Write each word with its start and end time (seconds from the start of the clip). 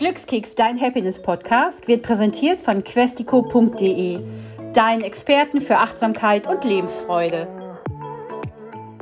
Glückskeks, 0.00 0.54
dein 0.54 0.80
Happiness-Podcast, 0.80 1.86
wird 1.86 2.02
präsentiert 2.02 2.62
von 2.62 2.82
questico.de, 2.82 4.18
deinen 4.72 5.02
Experten 5.02 5.60
für 5.60 5.76
Achtsamkeit 5.76 6.46
und 6.46 6.64
Lebensfreude. 6.64 7.46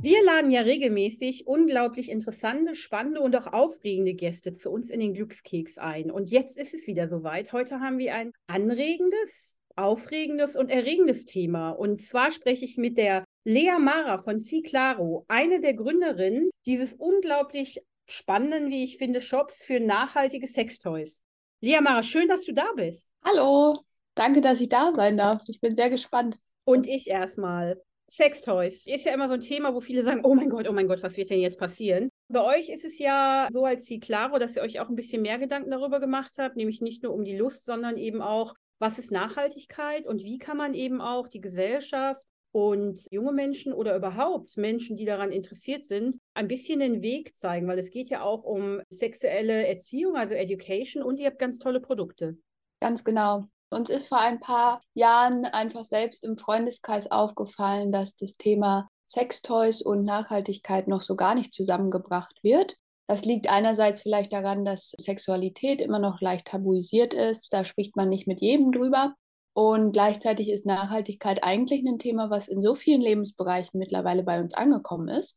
Wir 0.03 0.25
laden 0.25 0.51
ja 0.51 0.63
regelmäßig 0.63 1.47
unglaublich 1.47 2.11
interessante, 2.11 2.75
spannende 2.75 3.21
und 3.21 3.37
auch 3.37 3.47
aufregende 3.47 4.15
Gäste 4.15 4.53
zu 4.53 4.73
uns 4.73 4.91
in 4.91 4.99
den 4.99 5.15
Glückskeks 5.15 5.79
ein. 5.79 6.11
Und 6.11 6.31
jetzt 6.31 6.59
ist 6.59 6.75
es 6.75 6.89
wieder 6.89 7.07
soweit. 7.07 7.53
Heute 7.53 7.79
haben 7.79 7.99
wir 7.99 8.17
ein 8.17 8.33
anregendes, 8.49 9.57
aufregendes 9.77 10.57
und 10.57 10.69
erregendes 10.69 11.27
Thema. 11.27 11.71
Und 11.71 12.03
zwar 12.03 12.33
spreche 12.33 12.65
ich 12.65 12.77
mit 12.77 12.99
der 12.99 13.23
Lea 13.45 13.79
Mara 13.79 14.19
von 14.19 14.39
Claro, 14.65 15.27
eine 15.29 15.61
der 15.61 15.75
Gründerinnen 15.75 16.51
dieses 16.67 16.95
unglaublich 16.95 17.85
spannenden, 18.11 18.71
wie 18.71 18.85
ich 18.85 18.99
finde, 18.99 19.21
Shops 19.21 19.63
für 19.63 19.81
nachhaltige 19.81 20.47
Sextoys. 20.47 21.23
Lea 21.61 21.81
Mara, 21.81 22.03
schön, 22.03 22.29
dass 22.29 22.45
du 22.45 22.53
da 22.53 22.73
bist. 22.75 23.11
Hallo, 23.25 23.81
danke, 24.15 24.41
dass 24.41 24.61
ich 24.61 24.69
da 24.69 24.93
sein 24.95 25.17
darf. 25.17 25.43
Ich 25.49 25.61
bin 25.61 25.75
sehr 25.75 25.91
gespannt. 25.91 26.37
Und 26.65 26.87
ich 26.87 27.09
erstmal. 27.09 27.81
Sextoys 28.11 28.87
ist 28.87 29.05
ja 29.05 29.13
immer 29.13 29.29
so 29.29 29.35
ein 29.35 29.41
Thema, 29.41 29.75
wo 29.75 29.81
viele 29.81 30.03
sagen, 30.03 30.21
oh 30.25 30.35
mein 30.35 30.49
Gott, 30.49 30.67
oh 30.67 30.73
mein 30.73 30.89
Gott, 30.89 31.03
was 31.03 31.19
wird 31.19 31.29
denn 31.29 31.41
jetzt 31.41 31.59
passieren? 31.59 32.09
Bei 32.29 32.43
euch 32.43 32.71
ist 32.71 32.85
es 32.85 32.99
ja 32.99 33.49
so 33.53 33.67
als 33.67 33.87
Claro, 34.01 34.39
dass 34.39 34.57
ihr 34.57 34.63
euch 34.63 34.81
auch 34.81 34.89
ein 34.89 34.95
bisschen 34.95 35.21
mehr 35.21 35.39
Gedanken 35.39 35.71
darüber 35.71 36.01
gemacht 36.01 36.37
habt, 36.39 36.57
nämlich 36.57 36.81
nicht 36.81 37.03
nur 37.03 37.13
um 37.13 37.25
die 37.25 37.37
Lust, 37.37 37.65
sondern 37.65 37.99
eben 37.99 38.23
auch, 38.23 38.55
was 38.79 38.99
ist 38.99 39.13
Nachhaltigkeit 39.13 40.07
und 40.07 40.23
wie 40.23 40.39
kann 40.39 40.57
man 40.57 40.73
eben 40.73 41.03
auch 41.03 41.29
die 41.29 41.41
Gesellschaft 41.41 42.25
und 42.53 43.07
junge 43.11 43.33
Menschen 43.33 43.73
oder 43.75 43.95
überhaupt 43.95 44.57
Menschen, 44.57 44.97
die 44.97 45.05
daran 45.05 45.31
interessiert 45.33 45.85
sind, 45.85 46.17
ein 46.39 46.49
bisschen 46.49 46.79
den 46.79 47.03
Weg 47.03 47.35
zeigen, 47.35 47.67
weil 47.67 47.79
es 47.81 47.91
geht 47.91 48.09
ja 48.11 48.23
auch 48.23 48.45
um 48.45 48.81
sexuelle 48.91 49.67
Erziehung, 49.67 50.17
also 50.17 50.35
Education 50.35 51.03
und 51.03 51.19
ihr 51.19 51.27
habt 51.27 51.41
ganz 51.41 51.59
tolle 51.59 51.81
Produkte. 51.81 52.39
Ganz 52.81 53.03
genau. 53.03 53.45
Uns 53.71 53.91
ist 53.91 54.07
vor 54.07 54.21
ein 54.21 54.39
paar 54.39 54.81
Jahren 54.95 55.45
einfach 55.45 55.85
selbst 55.85 56.25
im 56.25 56.37
Freundeskreis 56.37 57.11
aufgefallen, 57.11 57.91
dass 57.91 58.15
das 58.15 58.35
Thema 58.35 58.89
Sextoys 59.11 59.83
und 59.83 60.05
Nachhaltigkeit 60.05 60.87
noch 60.87 61.03
so 61.03 61.17
gar 61.17 61.35
nicht 61.35 61.53
zusammengebracht 61.53 62.39
wird. 62.43 62.77
Das 63.09 63.25
liegt 63.25 63.51
einerseits 63.51 64.03
vielleicht 64.03 64.33
daran, 64.33 64.65
dass 64.65 64.95
Sexualität 64.99 65.81
immer 65.81 65.99
noch 65.99 66.21
leicht 66.21 66.47
tabuisiert 66.47 67.15
ist. 67.15 67.53
Da 67.53 67.65
spricht 67.65 67.97
man 67.97 68.09
nicht 68.09 68.27
mit 68.29 68.41
jedem 68.41 68.71
drüber. 68.71 69.15
Und 69.55 69.93
gleichzeitig 69.93 70.51
ist 70.51 70.67
Nachhaltigkeit 70.67 71.43
eigentlich 71.43 71.85
ein 71.85 71.99
Thema, 71.99 72.31
was 72.31 72.47
in 72.47 72.63
so 72.63 72.77
vielen 72.77 73.01
Lebensbereichen 73.01 73.79
mittlerweile 73.79 74.23
bei 74.23 74.41
uns 74.41 74.55
angekommen 74.55 75.09
ist. 75.09 75.37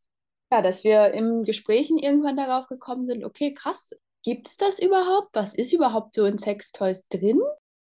Ja, 0.52 0.62
dass 0.62 0.84
wir 0.84 1.14
im 1.14 1.44
Gesprächen 1.44 1.98
irgendwann 1.98 2.36
darauf 2.36 2.68
gekommen 2.68 3.06
sind, 3.06 3.24
okay, 3.24 3.54
krass, 3.54 3.96
gibt 4.24 4.48
es 4.48 4.58
das 4.58 4.80
überhaupt? 4.80 5.30
Was 5.34 5.56
ist 5.56 5.72
überhaupt 5.72 6.14
so 6.14 6.26
in 6.26 6.38
Sextoys 6.38 7.08
drin? 7.08 7.40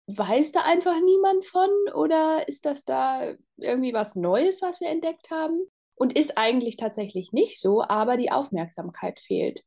Weiß 0.07 0.51
da 0.53 0.61
einfach 0.61 0.95
niemand 1.03 1.45
von 1.45 1.69
oder 1.95 2.47
ist 2.47 2.65
das 2.65 2.85
da 2.85 3.33
irgendwie 3.57 3.93
was 3.93 4.15
Neues, 4.15 4.61
was 4.61 4.79
wir 4.79 4.89
entdeckt 4.89 5.31
haben? 5.31 5.59
Und 5.95 6.17
ist 6.17 6.37
eigentlich 6.37 6.77
tatsächlich 6.77 7.31
nicht 7.31 7.59
so, 7.59 7.81
aber 7.81 8.17
die 8.17 8.31
Aufmerksamkeit 8.31 9.19
fehlt. 9.19 9.63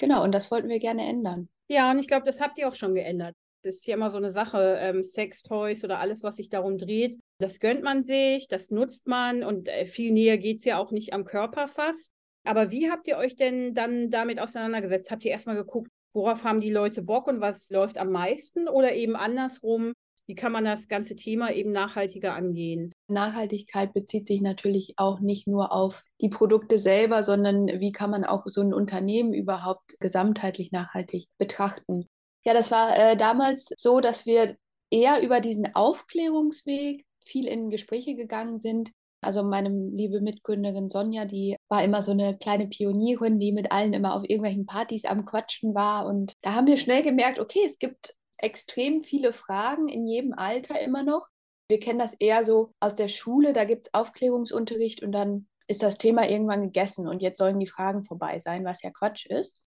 Genau, 0.00 0.22
und 0.22 0.32
das 0.32 0.50
wollten 0.50 0.68
wir 0.68 0.78
gerne 0.78 1.06
ändern. 1.06 1.48
Ja, 1.68 1.90
und 1.90 1.98
ich 1.98 2.08
glaube, 2.08 2.24
das 2.24 2.40
habt 2.40 2.58
ihr 2.58 2.68
auch 2.68 2.74
schon 2.74 2.94
geändert. 2.94 3.34
Das 3.62 3.76
ist 3.76 3.86
ja 3.86 3.94
immer 3.94 4.10
so 4.10 4.16
eine 4.16 4.32
Sache, 4.32 4.78
ähm, 4.80 5.04
Sextoys 5.04 5.84
oder 5.84 5.98
alles, 6.00 6.22
was 6.22 6.36
sich 6.36 6.48
darum 6.48 6.78
dreht. 6.78 7.18
Das 7.38 7.60
gönnt 7.60 7.82
man 7.82 8.02
sich, 8.02 8.48
das 8.48 8.70
nutzt 8.70 9.06
man 9.06 9.44
und 9.44 9.68
äh, 9.68 9.86
viel 9.86 10.12
näher 10.12 10.38
geht 10.38 10.58
es 10.58 10.64
ja 10.64 10.78
auch 10.78 10.90
nicht 10.90 11.12
am 11.12 11.24
Körper 11.24 11.68
fast. 11.68 12.12
Aber 12.44 12.70
wie 12.70 12.90
habt 12.90 13.06
ihr 13.08 13.16
euch 13.16 13.36
denn 13.36 13.74
dann 13.74 14.10
damit 14.10 14.40
auseinandergesetzt? 14.40 15.10
Habt 15.10 15.24
ihr 15.24 15.30
erstmal 15.30 15.56
geguckt, 15.56 15.90
worauf 16.12 16.44
haben 16.44 16.60
die 16.60 16.70
Leute 16.70 17.02
Bock 17.02 17.28
und 17.28 17.40
was 17.40 17.70
läuft 17.70 17.98
am 17.98 18.10
meisten 18.10 18.68
oder 18.68 18.94
eben 18.94 19.16
andersrum? 19.16 19.92
Wie 20.26 20.34
kann 20.34 20.52
man 20.52 20.64
das 20.64 20.88
ganze 20.88 21.16
Thema 21.16 21.52
eben 21.52 21.72
nachhaltiger 21.72 22.34
angehen? 22.34 22.92
Nachhaltigkeit 23.08 23.92
bezieht 23.92 24.26
sich 24.26 24.40
natürlich 24.40 24.94
auch 24.96 25.20
nicht 25.20 25.48
nur 25.48 25.72
auf 25.72 26.04
die 26.20 26.28
Produkte 26.28 26.78
selber, 26.78 27.22
sondern 27.22 27.66
wie 27.80 27.92
kann 27.92 28.10
man 28.10 28.24
auch 28.24 28.44
so 28.46 28.60
ein 28.60 28.72
Unternehmen 28.72 29.34
überhaupt 29.34 29.98
gesamtheitlich 29.98 30.70
nachhaltig 30.70 31.26
betrachten? 31.38 32.06
Ja, 32.44 32.54
das 32.54 32.70
war 32.70 32.96
äh, 32.96 33.16
damals 33.16 33.72
so, 33.76 34.00
dass 34.00 34.26
wir 34.26 34.56
eher 34.90 35.22
über 35.22 35.40
diesen 35.40 35.74
Aufklärungsweg 35.74 37.04
viel 37.24 37.46
in 37.46 37.70
Gespräche 37.70 38.14
gegangen 38.14 38.58
sind. 38.58 38.90
Also 39.22 39.42
meine 39.42 39.68
liebe 39.68 40.20
Mitgründerin 40.20 40.90
Sonja, 40.90 41.24
die 41.24 41.56
war 41.68 41.82
immer 41.82 42.02
so 42.02 42.12
eine 42.12 42.36
kleine 42.36 42.66
Pionierin, 42.66 43.38
die 43.38 43.52
mit 43.52 43.72
allen 43.72 43.92
immer 43.92 44.14
auf 44.14 44.24
irgendwelchen 44.24 44.66
Partys 44.66 45.04
am 45.04 45.24
Quatschen 45.24 45.74
war. 45.74 46.06
Und 46.06 46.34
da 46.42 46.54
haben 46.54 46.66
wir 46.66 46.76
schnell 46.76 47.02
gemerkt, 47.02 47.38
okay, 47.38 47.62
es 47.64 47.78
gibt 47.78 48.14
extrem 48.36 49.02
viele 49.02 49.32
Fragen 49.32 49.88
in 49.88 50.06
jedem 50.06 50.32
Alter 50.34 50.80
immer 50.80 51.02
noch. 51.02 51.28
Wir 51.68 51.80
kennen 51.80 52.00
das 52.00 52.14
eher 52.14 52.44
so 52.44 52.72
aus 52.80 52.96
der 52.96 53.08
Schule, 53.08 53.52
da 53.52 53.64
gibt 53.64 53.86
es 53.86 53.94
Aufklärungsunterricht 53.94 55.02
und 55.02 55.12
dann 55.12 55.46
ist 55.68 55.82
das 55.82 55.96
Thema 55.96 56.28
irgendwann 56.28 56.64
gegessen 56.64 57.08
und 57.08 57.22
jetzt 57.22 57.38
sollen 57.38 57.60
die 57.60 57.68
Fragen 57.68 58.04
vorbei 58.04 58.40
sein, 58.40 58.64
was 58.64 58.82
ja 58.82 58.90
Quatsch 58.90 59.26
ist 59.26 59.62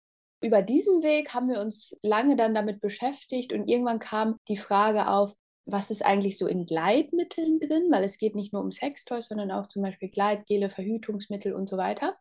über 0.42 0.60
diesen 0.60 1.02
Weg 1.02 1.32
haben 1.34 1.48
wir 1.48 1.60
uns 1.60 1.96
lange 2.02 2.36
dann 2.36 2.54
damit 2.54 2.80
beschäftigt 2.80 3.52
und 3.52 3.68
irgendwann 3.68 4.00
kam 4.00 4.40
die 4.48 4.56
Frage 4.56 5.08
auf, 5.08 5.32
was 5.64 5.90
ist 5.90 6.04
eigentlich 6.04 6.38
so 6.38 6.46
in 6.46 6.66
Gleitmitteln 6.66 7.60
drin, 7.60 7.88
weil 7.90 8.04
es 8.04 8.18
geht 8.18 8.34
nicht 8.34 8.52
nur 8.52 8.62
um 8.62 8.72
Sextoys, 8.72 9.28
sondern 9.28 9.50
auch 9.50 9.66
zum 9.66 9.82
Beispiel 9.82 10.08
Gleitgele, 10.10 10.70
Verhütungsmittel 10.70 11.52
und 11.52 11.68
so 11.68 11.76
weiter. 11.76 12.16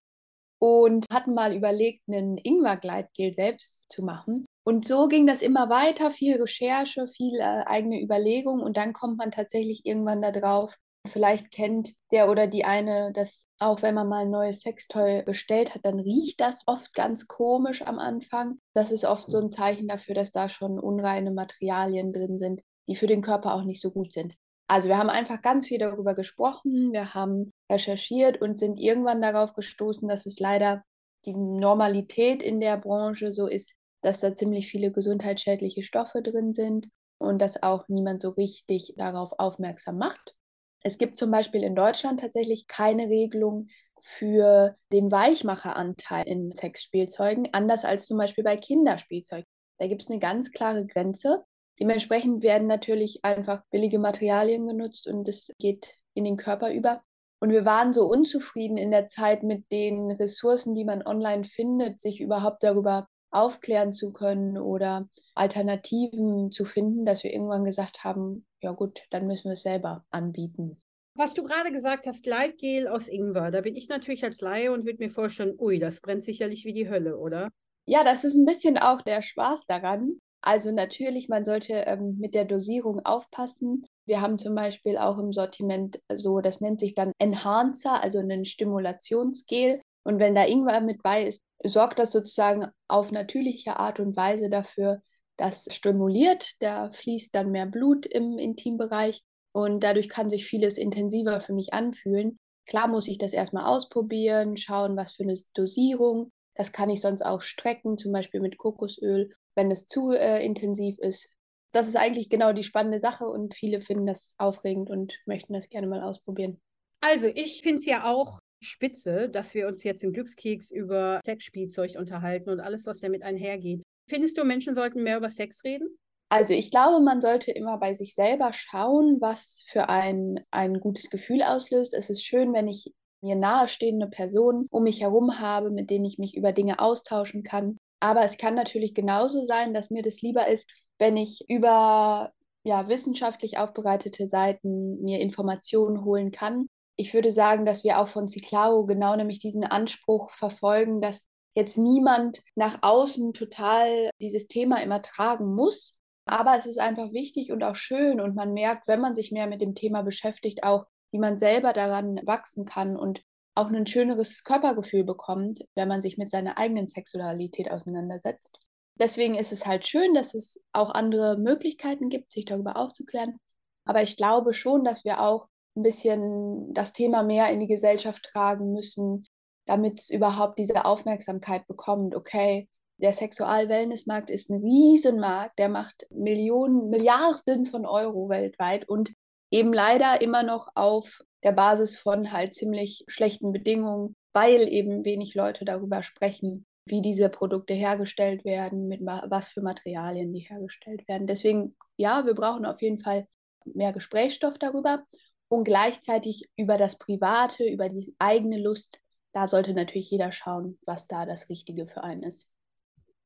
Und 0.59 1.06
hatten 1.12 1.34
mal 1.34 1.56
überlegt, 1.56 2.03
einen 2.07 2.38
Ingwer-Gleitgel 2.38 3.34
selbst 3.34 3.91
zu 3.91 4.03
machen. 4.03 4.46
Und 4.63 4.85
so 4.85 5.07
ging 5.07 5.25
das 5.25 5.41
immer 5.41 5.69
weiter, 5.69 6.12
viel 6.12 6.40
Recherche, 6.40 7.07
viel 7.07 7.40
äh, 7.40 7.63
eigene 7.66 8.00
Überlegung 8.00 8.62
und 8.62 8.78
dann 8.78 8.94
kommt 8.94 9.18
man 9.18 9.31
tatsächlich 9.31 9.85
irgendwann 9.85 10.22
darauf, 10.22 10.78
Vielleicht 11.07 11.50
kennt 11.50 11.96
der 12.12 12.30
oder 12.30 12.46
die 12.46 12.63
eine, 12.63 13.12
dass 13.12 13.47
auch 13.57 13.81
wenn 13.81 13.96
man 13.96 14.07
mal 14.07 14.22
ein 14.22 14.30
neues 14.30 14.62
Sextoy 14.62 15.24
bestellt 15.24 15.74
hat, 15.74 15.84
dann 15.84 16.00
riecht 16.00 16.40
das 16.40 16.63
oft 16.68 16.94
ganz 16.94 17.28
komisch 17.28 17.81
am 17.81 17.97
Anfang. 17.97 18.59
Das 18.75 18.91
ist 18.91 19.06
oft 19.06 19.31
so 19.31 19.40
ein 19.40 19.51
Zeichen 19.51 19.88
dafür, 19.88 20.13
dass 20.13 20.31
da 20.31 20.47
schon 20.47 20.80
unreine 20.80 21.31
Materialien 21.31 22.13
drin 22.13 22.38
sind, 22.38 22.62
die 22.91 22.96
für 22.97 23.07
den 23.07 23.22
Körper 23.22 23.56
auch 23.56 23.63
nicht 23.63 23.79
so 23.79 23.90
gut 23.90 24.12
sind. 24.12 24.35
Also 24.68 24.90
wir 24.90 24.97
haben 24.97 25.09
einfach 25.09 25.41
ganz 25.41 25.68
viel 25.68 25.78
darüber 25.78 26.13
gesprochen, 26.13 26.91
wir 26.91 27.13
haben 27.13 27.53
recherchiert 27.72 28.41
und 28.41 28.59
sind 28.59 28.79
irgendwann 28.79 29.22
darauf 29.22 29.53
gestoßen, 29.53 30.09
dass 30.09 30.25
es 30.25 30.40
leider 30.40 30.84
die 31.25 31.34
Normalität 31.34 32.44
in 32.44 32.59
der 32.59 32.78
Branche 32.78 33.34
so 33.34 33.47
ist, 33.47 33.75
dass 34.01 34.19
da 34.19 34.35
ziemlich 34.35 34.68
viele 34.68 34.91
gesundheitsschädliche 34.91 35.84
Stoffe 35.84 36.22
drin 36.22 36.51
sind 36.51 36.88
und 37.18 37.40
dass 37.40 37.63
auch 37.63 37.88
niemand 37.88 38.22
so 38.22 38.30
richtig 38.31 38.94
darauf 38.97 39.31
aufmerksam 39.38 39.97
macht. 39.97 40.35
Es 40.84 40.97
gibt 40.97 41.18
zum 41.18 41.31
Beispiel 41.31 41.63
in 41.63 41.75
Deutschland 41.75 42.19
tatsächlich 42.19 42.68
keine 42.68 43.07
Regelung 43.07 43.68
für 44.01 44.75
den 44.91 45.12
Weichmacheranteil 45.12 46.28
in 46.28 46.53
Sexspielzeugen, 46.53 47.50
anders 47.53 47.85
als 47.85 48.06
zum 48.06 48.18
Beispiel 48.18 48.44
bei 48.44 48.57
Kinderspielzeugen. 48.57 49.47
Da 49.78 49.88
gibt 49.88 50.01
es 50.01 50.09
eine 50.09 50.19
ganz 50.19 50.51
klare 50.51 50.85
Grenze. 50.85 51.46
Dementsprechend 51.81 52.44
werden 52.44 52.68
natürlich 52.68 53.25
einfach 53.25 53.64
billige 53.72 53.97
Materialien 53.97 54.68
genutzt 54.68 55.08
und 55.08 55.28
es 55.28 55.52
geht 55.58 55.96
in 56.14 56.24
den 56.24 56.38
Körper 56.38 56.72
über. 56.72 57.02
Und 57.40 57.50
wir 57.50 57.66
waren 57.66 57.92
so 57.92 58.06
unzufrieden 58.06 58.78
in 58.78 58.92
der 58.92 59.08
Zeit 59.08 59.42
mit 59.42 59.72
den 59.72 60.12
Ressourcen, 60.12 60.75
die 60.75 60.86
man 60.86 61.02
online 61.03 61.44
findet, 61.44 62.00
sich 62.00 62.22
überhaupt 62.22 62.62
darüber 62.62 63.08
aufklären 63.31 63.94
zu 63.94 64.14
können 64.14 64.59
oder 64.59 65.09
Alternativen 65.34 66.52
zu 66.52 66.66
finden, 66.66 67.03
dass 67.03 67.24
wir 67.24 67.34
irgendwann 67.34 67.64
gesagt 67.64 68.03
haben, 68.03 68.46
ja 68.62 68.74
gut, 68.74 69.02
dann 69.09 69.25
müssen 69.25 69.46
wir 69.46 69.53
es 69.53 69.63
selber 69.63 70.06
anbieten. 70.12 70.78
Was 71.16 71.34
du 71.34 71.42
gerade 71.42 71.72
gesagt 71.72 72.06
hast, 72.06 72.24
Gleitgel 72.24 72.88
aus 72.90 73.08
Ingwer, 73.08 73.50
da 73.50 73.62
bin 73.62 73.75
ich 73.75 73.90
natürlich 73.90 74.24
als 74.24 74.40
Laie 74.40 74.72
und 74.72 74.86
würde 74.86 75.03
mir 75.03 75.09
vorstellen, 75.09 75.56
ui, 75.58 75.80
das 75.80 76.00
brennt 76.00 76.24
sicherlich 76.24 76.63
wie 76.63 76.74
die 76.74 76.90
Hölle, 76.92 77.18
oder? 77.18 77.50
Ja, 77.88 78.03
das 78.03 78.24
ist 78.24 78.36
ein 78.36 78.46
bisschen 78.46 78.78
auch 78.78 79.02
der 79.02 79.24
Spaß 79.24 79.66
daran. 79.66 80.19
Also 80.42 80.72
natürlich, 80.72 81.30
man 81.30 81.46
sollte 81.46 81.74
ähm, 81.74 82.18
mit 82.20 82.34
der 82.34 82.46
Dosierung 82.46 83.00
aufpassen. 83.06 83.86
Wir 84.06 84.22
haben 84.22 84.40
zum 84.40 84.56
Beispiel 84.56 84.98
auch 84.98 85.20
im 85.20 85.34
Sortiment 85.34 86.02
so, 86.12 86.42
das 86.42 86.62
nennt 86.62 86.80
sich 86.80 86.96
dann 86.96 87.12
Enhancer, 87.20 88.02
also 88.02 88.20
ein 88.20 88.46
Stimulationsgel. 88.46 89.82
Und 90.04 90.20
wenn 90.20 90.34
da 90.34 90.46
Ingwer 90.46 90.82
mit 90.82 91.04
bei 91.04 91.24
ist, 91.24 91.44
sorgt 91.64 92.00
das 92.00 92.12
sozusagen 92.12 92.68
auf 92.88 93.12
natürliche 93.12 93.78
Art 93.78 94.00
und 94.00 94.16
Weise 94.16 94.50
dafür, 94.50 95.02
das 95.38 95.68
stimuliert, 95.72 96.54
da 96.60 96.92
fließt 96.92 97.34
dann 97.36 97.52
mehr 97.52 97.68
Blut 97.68 98.06
im 98.06 98.38
Intimbereich 98.38 99.24
und 99.54 99.84
dadurch 99.84 100.10
kann 100.10 100.30
sich 100.30 100.46
vieles 100.46 100.78
intensiver 100.78 101.40
für 101.42 101.54
mich 101.54 101.74
anfühlen. 101.74 102.40
Klar 102.66 102.88
muss 102.88 103.08
ich 103.08 103.18
das 103.18 103.34
erstmal 103.34 103.66
ausprobieren, 103.66 104.58
schauen, 104.58 104.96
was 104.96 105.14
für 105.14 105.24
eine 105.24 105.36
Dosierung. 105.54 106.32
Das 106.56 106.72
kann 106.72 106.90
ich 106.90 107.02
sonst 107.02 107.24
auch 107.24 107.42
strecken, 107.42 107.98
zum 107.98 108.12
Beispiel 108.12 108.40
mit 108.40 108.58
Kokosöl, 108.58 109.34
wenn 109.56 109.71
es 109.71 109.88
zu 109.88 110.12
äh, 110.12 110.44
intensiv 110.45 110.98
ist. 111.00 111.30
Das 111.71 111.88
ist 111.88 111.95
eigentlich 111.95 112.30
genau 112.30 112.51
die 112.51 112.63
spannende 112.63 113.00
Sache 113.00 113.25
und 113.25 113.53
viele 113.53 113.81
finden 113.81 114.06
das 114.06 114.36
aufregend 114.38 114.89
und 114.89 115.18
möchten 115.25 115.53
das 115.53 115.69
gerne 115.69 115.88
mal 115.88 116.01
ausprobieren. 116.01 116.59
Also 117.01 117.27
ich 117.27 117.62
finde 117.63 117.77
es 117.77 117.86
ja 117.86 118.06
auch 118.06 118.39
spitze, 118.62 119.30
dass 119.30 119.53
wir 119.53 119.68
uns 119.68 119.83
jetzt 119.83 120.03
im 120.03 120.13
Glückskeks 120.13 120.71
über 120.71 121.19
Sexspielzeug 121.25 121.95
unterhalten 121.98 122.50
und 122.50 122.59
alles, 122.59 122.86
was 122.86 123.00
damit 123.00 123.24
einhergeht. 123.24 123.81
Findest 124.07 124.38
du, 124.38 124.44
Menschen 124.44 124.75
sollten 124.75 125.03
mehr 125.03 125.18
über 125.18 125.30
Sex 125.30 125.63
reden? 125.63 125.88
Also 126.30 126.54
ich 126.54 126.71
glaube, 126.71 127.04
man 127.04 127.21
sollte 127.21 127.51
immer 127.51 127.77
bei 127.77 127.94
sich 127.94 128.15
selber 128.15 128.54
schauen, 128.54 129.18
was 129.19 129.65
für 129.68 129.89
ein, 129.89 130.39
ein 130.51 130.80
gutes 130.80 131.09
Gefühl 131.09 131.42
auslöst. 131.42 131.94
Es 131.94 132.09
ist 132.09 132.24
schön, 132.24 132.54
wenn 132.54 132.68
ich 132.68 132.94
mir 133.21 133.36
nahestehende 133.36 134.07
Personen 134.07 134.68
um 134.71 134.83
mich 134.83 135.01
herum 135.01 135.39
habe, 135.39 135.71
mit 135.71 135.89
denen 135.89 136.06
ich 136.06 136.19
mich 136.19 136.38
über 136.38 136.54
Dinge 136.54 136.80
austauschen 136.80 137.44
kann. 137.44 137.77
Aber 138.01 138.24
es 138.24 138.38
kann 138.38 138.56
natürlich 138.56 138.94
genauso 138.94 139.45
sein, 139.45 139.74
dass 139.74 139.89
mir 139.89 140.01
das 140.01 140.21
lieber 140.21 140.48
ist, 140.48 140.69
wenn 140.98 141.15
ich 141.15 141.45
über 141.48 142.31
ja, 142.63 142.89
wissenschaftlich 142.89 143.57
aufbereitete 143.57 144.27
Seiten 144.27 145.01
mir 145.01 145.19
Informationen 145.19 146.03
holen 146.03 146.31
kann. 146.31 146.68
Ich 146.95 147.13
würde 147.13 147.31
sagen, 147.31 147.65
dass 147.65 147.83
wir 147.83 148.00
auch 148.00 148.07
von 148.07 148.27
Ciclao 148.27 148.86
genau 148.86 149.15
nämlich 149.15 149.39
diesen 149.39 149.63
Anspruch 149.63 150.31
verfolgen, 150.31 151.01
dass 151.01 151.27
jetzt 151.56 151.77
niemand 151.77 152.42
nach 152.56 152.80
außen 152.81 153.33
total 153.33 154.09
dieses 154.19 154.47
Thema 154.47 154.81
immer 154.81 155.01
tragen 155.01 155.54
muss. 155.54 155.97
Aber 156.25 156.57
es 156.57 156.65
ist 156.65 156.80
einfach 156.80 157.12
wichtig 157.13 157.51
und 157.51 157.63
auch 157.63 157.75
schön 157.75 158.21
und 158.21 158.36
man 158.36 158.54
merkt, 158.54 158.88
wenn 158.88 159.01
man 159.01 159.15
sich 159.15 159.31
mehr 159.31 159.47
mit 159.47 159.62
dem 159.62 159.75
Thema 159.75 160.01
beschäftigt, 160.04 160.63
auch 160.63 160.86
wie 161.12 161.19
man 161.19 161.38
selber 161.38 161.74
daran 161.74 162.19
wachsen 162.25 162.65
kann 162.65 162.95
und 162.95 163.24
auch 163.56 163.69
ein 163.69 163.88
schöneres 163.88 164.44
Körpergefühl 164.44 165.03
bekommt, 165.03 165.65
wenn 165.75 165.88
man 165.88 166.01
sich 166.01 166.18
mit 166.18 166.31
seiner 166.31 166.57
eigenen 166.57 166.88
Sexualität 166.88 167.71
auseinandersetzt. 167.71 168.57
Deswegen 168.95 169.36
ist 169.36 169.51
es 169.51 169.65
halt 169.65 169.88
schön, 169.88 170.13
dass 170.13 170.33
es 170.33 170.63
auch 170.74 170.92
andere 170.92 171.38
Möglichkeiten 171.38 172.09
gibt, 172.09 172.31
sich 172.31 172.45
darüber 172.45 172.77
aufzuklären. 172.77 173.39
Aber 173.86 174.03
ich 174.03 174.15
glaube 174.15 174.53
schon, 174.53 174.83
dass 174.83 175.03
wir 175.03 175.21
auch 175.21 175.48
ein 175.75 175.83
bisschen 175.83 176.74
das 176.74 176.94
Thema 176.94 177.24
mehr 177.24 177.50
in 177.50 177.59
die 177.59 177.68
Gesellschaft 177.68 178.24
tragen 178.31 178.74
müssen, 178.74 179.25
damit 179.65 180.00
es 180.00 180.09
überhaupt 180.09 180.59
diese 180.59 180.86
Aufmerksamkeit 180.86 181.65
bekommt. 181.68 182.15
Okay, 182.15 182.69
der 182.97 183.13
Sexual-Wellness-Markt 183.13 184.30
ist 184.30 184.50
ein 184.50 184.62
Riesenmarkt, 184.62 185.57
der 185.57 185.69
macht 185.69 186.06
Millionen, 186.12 186.89
Milliarden 186.89 187.65
von 187.65 187.86
Euro 187.86 188.30
weltweit 188.30 188.88
und 188.88 189.12
eben 189.50 189.74
leider 189.74 190.21
immer 190.21 190.44
noch 190.44 190.68
auf 190.75 191.21
der 191.44 191.52
Basis 191.52 191.98
von 191.98 192.32
halt 192.32 192.54
ziemlich 192.54 193.04
schlechten 193.08 193.52
Bedingungen, 193.52 194.16
weil 194.34 194.68
eben 194.68 195.06
wenig 195.06 195.36
Leute 195.36 195.66
darüber 195.66 196.04
sprechen, 196.04 196.66
wie 196.86 197.02
diese 197.02 197.30
Produkte 197.30 197.74
hergestellt 197.74 198.44
werden, 198.46 198.88
mit 198.88 199.02
was 199.02 199.50
für 199.50 199.62
Materialien 199.62 200.34
die 200.34 200.40
hergestellt 200.40 201.08
werden. 201.08 201.28
Deswegen, 201.28 201.76
ja, 201.98 202.26
wir 202.26 202.34
brauchen 202.34 202.66
auf 202.66 202.82
jeden 202.82 203.00
Fall 203.00 203.28
mehr 203.66 203.94
Gesprächsstoff 203.94 204.58
darüber 204.58 205.06
und 205.48 205.64
gleichzeitig 205.64 206.50
über 206.56 206.78
das 206.78 206.98
Private, 206.98 207.66
über 207.66 207.90
die 207.90 208.16
eigene 208.20 208.60
Lust. 208.60 209.00
Da 209.34 209.48
sollte 209.48 209.74
natürlich 209.74 210.10
jeder 210.10 210.32
schauen, 210.32 210.80
was 210.86 211.08
da 211.08 211.26
das 211.26 211.50
Richtige 211.50 211.88
für 211.88 212.04
einen 212.04 212.24
ist. 212.24 212.50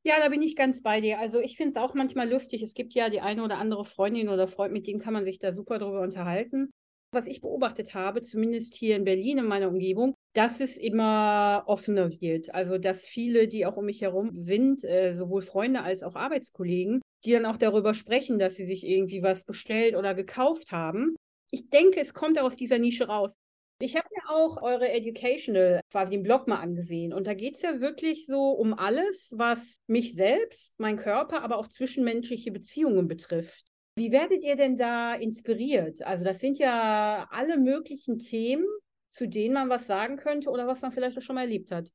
Ja, 0.03 0.15
da 0.19 0.29
bin 0.29 0.41
ich 0.43 0.55
ganz 0.55 0.83
bei 0.83 1.01
dir. 1.01 1.19
Also 1.19 1.39
ich 1.39 1.57
finde 1.57 1.69
es 1.69 1.77
auch 1.77 1.95
manchmal 1.95 2.29
lustig. 2.29 2.61
Es 2.61 2.75
gibt 2.75 2.93
ja 2.93 3.09
die 3.09 3.21
eine 3.21 3.43
oder 3.43 3.57
andere 3.57 3.85
Freundin 3.85 4.29
oder 4.29 4.47
Freund, 4.47 4.71
mit 4.71 4.85
dem 4.85 4.99
kann 4.99 5.13
man 5.13 5.25
sich 5.25 5.39
da 5.39 5.51
super 5.51 5.79
drüber 5.79 6.01
unterhalten. 6.01 6.71
Was 7.15 7.27
ich 7.27 7.39
beobachtet 7.39 7.93
habe, 7.93 8.21
zumindest 8.21 8.75
hier 8.75 8.97
in 8.97 9.05
Berlin 9.05 9.37
in 9.37 9.45
meiner 9.45 9.69
Umgebung, 9.69 10.15
dass 10.33 10.59
es 10.59 10.75
immer 10.75 11.63
offener 11.65 12.11
wird. 12.19 12.53
Also 12.53 12.77
dass 12.77 13.05
viele, 13.05 13.47
die 13.47 13.65
auch 13.65 13.77
um 13.77 13.85
mich 13.85 14.01
herum 14.01 14.31
sind, 14.33 14.83
äh, 14.83 15.13
sowohl 15.15 15.41
Freunde 15.41 15.81
als 15.81 16.03
auch 16.03 16.15
Arbeitskollegen, 16.15 17.01
die 17.23 17.31
dann 17.31 17.45
auch 17.45 17.55
darüber 17.55 17.93
sprechen, 17.93 18.37
dass 18.37 18.55
sie 18.55 18.65
sich 18.65 18.85
irgendwie 18.85 19.23
was 19.23 19.45
bestellt 19.45 19.95
oder 19.95 20.13
gekauft 20.13 20.73
haben. 20.73 21.15
Ich 21.51 21.69
denke, 21.69 22.01
es 22.01 22.13
kommt 22.13 22.37
aus 22.37 22.57
dieser 22.57 22.79
Nische 22.79 23.07
raus. 23.07 23.31
Ich 23.79 23.95
habe 23.95 24.09
mir 24.13 24.35
auch 24.35 24.61
eure 24.61 24.91
Educational, 24.91 25.79
quasi 25.91 26.11
den 26.11 26.23
Blog 26.23 26.49
mal 26.49 26.59
angesehen. 26.59 27.13
Und 27.13 27.27
da 27.27 27.33
geht 27.33 27.55
es 27.55 27.61
ja 27.61 27.79
wirklich 27.79 28.25
so 28.25 28.49
um 28.49 28.73
alles, 28.73 29.31
was 29.37 29.77
mich 29.87 30.15
selbst, 30.15 30.73
mein 30.79 30.97
Körper, 30.97 31.43
aber 31.43 31.59
auch 31.59 31.69
zwischenmenschliche 31.69 32.51
Beziehungen 32.51 33.07
betrifft. 33.07 33.71
Wie 33.97 34.11
werdet 34.11 34.43
ihr 34.43 34.57
denn 34.57 34.75
da 34.75 35.13
inspiriert? 35.13 36.01
Also 36.03 36.25
das 36.25 36.39
sind 36.39 36.57
ja 36.57 37.27
alle 37.31 37.57
möglichen 37.57 38.19
Themen, 38.19 38.65
zu 39.09 39.27
denen 39.27 39.53
man 39.53 39.69
was 39.69 39.87
sagen 39.87 40.17
könnte 40.17 40.49
oder 40.49 40.67
was 40.67 40.81
man 40.81 40.91
vielleicht 40.91 41.17
auch 41.17 41.21
schon 41.21 41.35
mal 41.35 41.43
erlebt 41.43 41.71
hat. 41.71 41.89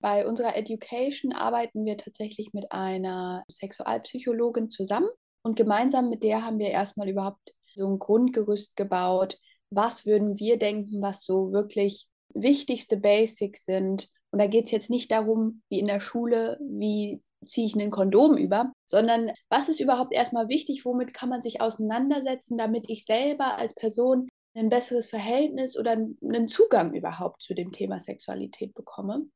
Bei 0.00 0.26
unserer 0.26 0.56
Education 0.56 1.32
arbeiten 1.32 1.84
wir 1.84 1.96
tatsächlich 1.98 2.52
mit 2.54 2.72
einer 2.72 3.44
Sexualpsychologin 3.50 4.70
zusammen 4.70 5.10
und 5.42 5.56
gemeinsam 5.56 6.08
mit 6.08 6.22
der 6.22 6.44
haben 6.44 6.58
wir 6.58 6.70
erstmal 6.70 7.08
überhaupt 7.08 7.54
so 7.74 7.86
ein 7.86 7.98
Grundgerüst 7.98 8.76
gebaut, 8.76 9.38
was 9.70 10.06
würden 10.06 10.38
wir 10.38 10.58
denken, 10.58 11.02
was 11.02 11.24
so 11.24 11.52
wirklich 11.52 12.06
wichtigste 12.34 12.96
Basics 12.96 13.64
sind. 13.64 14.08
Und 14.30 14.38
da 14.40 14.46
geht 14.46 14.66
es 14.66 14.70
jetzt 14.70 14.90
nicht 14.90 15.10
darum, 15.10 15.62
wie 15.68 15.78
in 15.78 15.86
der 15.86 16.00
Schule, 16.00 16.58
wie 16.60 17.22
ziehe 17.44 17.66
ich 17.66 17.74
einen 17.74 17.90
Kondom 17.90 18.36
über, 18.36 18.72
sondern 18.86 19.32
was 19.48 19.68
ist 19.68 19.80
überhaupt 19.80 20.12
erstmal 20.14 20.48
wichtig, 20.48 20.84
womit 20.84 21.14
kann 21.14 21.28
man 21.28 21.42
sich 21.42 21.60
auseinandersetzen, 21.60 22.58
damit 22.58 22.84
ich 22.88 23.04
selber 23.04 23.58
als 23.58 23.74
Person 23.74 24.28
ein 24.56 24.68
besseres 24.68 25.08
Verhältnis 25.08 25.78
oder 25.78 25.92
einen 25.92 26.48
Zugang 26.48 26.94
überhaupt 26.94 27.42
zu 27.42 27.54
dem 27.54 27.72
Thema 27.72 28.00
Sexualität 28.00 28.74
bekomme. 28.74 29.28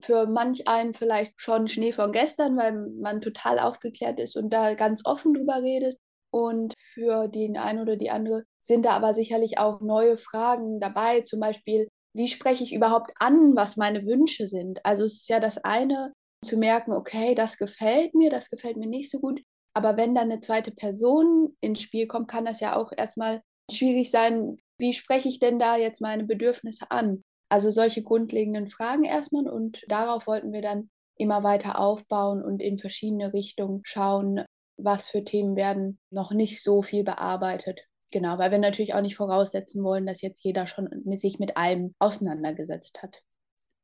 Für 0.00 0.26
manch 0.26 0.68
einen 0.68 0.94
vielleicht 0.94 1.32
schon 1.36 1.68
Schnee 1.68 1.92
von 1.92 2.12
gestern, 2.12 2.56
weil 2.56 2.72
man 3.00 3.20
total 3.20 3.58
aufgeklärt 3.58 4.20
ist 4.20 4.36
und 4.36 4.50
da 4.50 4.74
ganz 4.74 5.04
offen 5.04 5.34
drüber 5.34 5.60
redet. 5.62 5.96
Und 6.30 6.74
für 6.94 7.26
den 7.28 7.56
einen 7.56 7.80
oder 7.80 7.96
die 7.96 8.10
andere 8.10 8.44
sind 8.60 8.84
da 8.84 8.90
aber 8.90 9.14
sicherlich 9.14 9.58
auch 9.58 9.80
neue 9.80 10.18
Fragen 10.18 10.78
dabei, 10.78 11.22
zum 11.22 11.40
Beispiel, 11.40 11.88
wie 12.14 12.28
spreche 12.28 12.64
ich 12.64 12.74
überhaupt 12.74 13.12
an, 13.18 13.54
was 13.56 13.76
meine 13.76 14.04
Wünsche 14.04 14.46
sind? 14.46 14.84
Also 14.84 15.04
es 15.04 15.14
ist 15.14 15.28
ja 15.28 15.40
das 15.40 15.58
eine, 15.58 16.12
zu 16.44 16.56
merken, 16.56 16.92
okay, 16.92 17.34
das 17.34 17.58
gefällt 17.58 18.14
mir, 18.14 18.30
das 18.30 18.48
gefällt 18.48 18.76
mir 18.76 18.86
nicht 18.86 19.10
so 19.10 19.20
gut. 19.20 19.40
Aber 19.74 19.96
wenn 19.96 20.14
dann 20.14 20.30
eine 20.30 20.40
zweite 20.40 20.72
Person 20.72 21.56
ins 21.60 21.82
Spiel 21.82 22.06
kommt, 22.06 22.28
kann 22.28 22.44
das 22.44 22.60
ja 22.60 22.76
auch 22.76 22.92
erstmal 22.96 23.42
schwierig 23.70 24.10
sein, 24.10 24.56
wie 24.78 24.94
spreche 24.94 25.28
ich 25.28 25.38
denn 25.38 25.58
da 25.58 25.76
jetzt 25.76 26.00
meine 26.00 26.24
Bedürfnisse 26.24 26.90
an? 26.90 27.22
Also 27.50 27.70
solche 27.70 28.02
grundlegenden 28.02 28.68
Fragen 28.68 29.04
erstmal 29.04 29.48
und 29.48 29.84
darauf 29.88 30.26
wollten 30.26 30.52
wir 30.52 30.62
dann 30.62 30.90
immer 31.16 31.42
weiter 31.42 31.78
aufbauen 31.80 32.42
und 32.42 32.62
in 32.62 32.78
verschiedene 32.78 33.32
Richtungen 33.32 33.80
schauen, 33.84 34.44
was 34.76 35.08
für 35.08 35.24
Themen 35.24 35.56
werden 35.56 35.98
noch 36.10 36.30
nicht 36.30 36.62
so 36.62 36.82
viel 36.82 37.02
bearbeitet. 37.02 37.84
Genau, 38.10 38.38
weil 38.38 38.50
wir 38.50 38.58
natürlich 38.58 38.94
auch 38.94 39.02
nicht 39.02 39.16
voraussetzen 39.16 39.82
wollen, 39.82 40.06
dass 40.06 40.22
jetzt 40.22 40.42
jeder 40.44 40.66
schon 40.66 40.88
mit 41.04 41.20
sich 41.20 41.38
mit 41.38 41.56
allem 41.56 41.94
auseinandergesetzt 41.98 43.02
hat. 43.02 43.22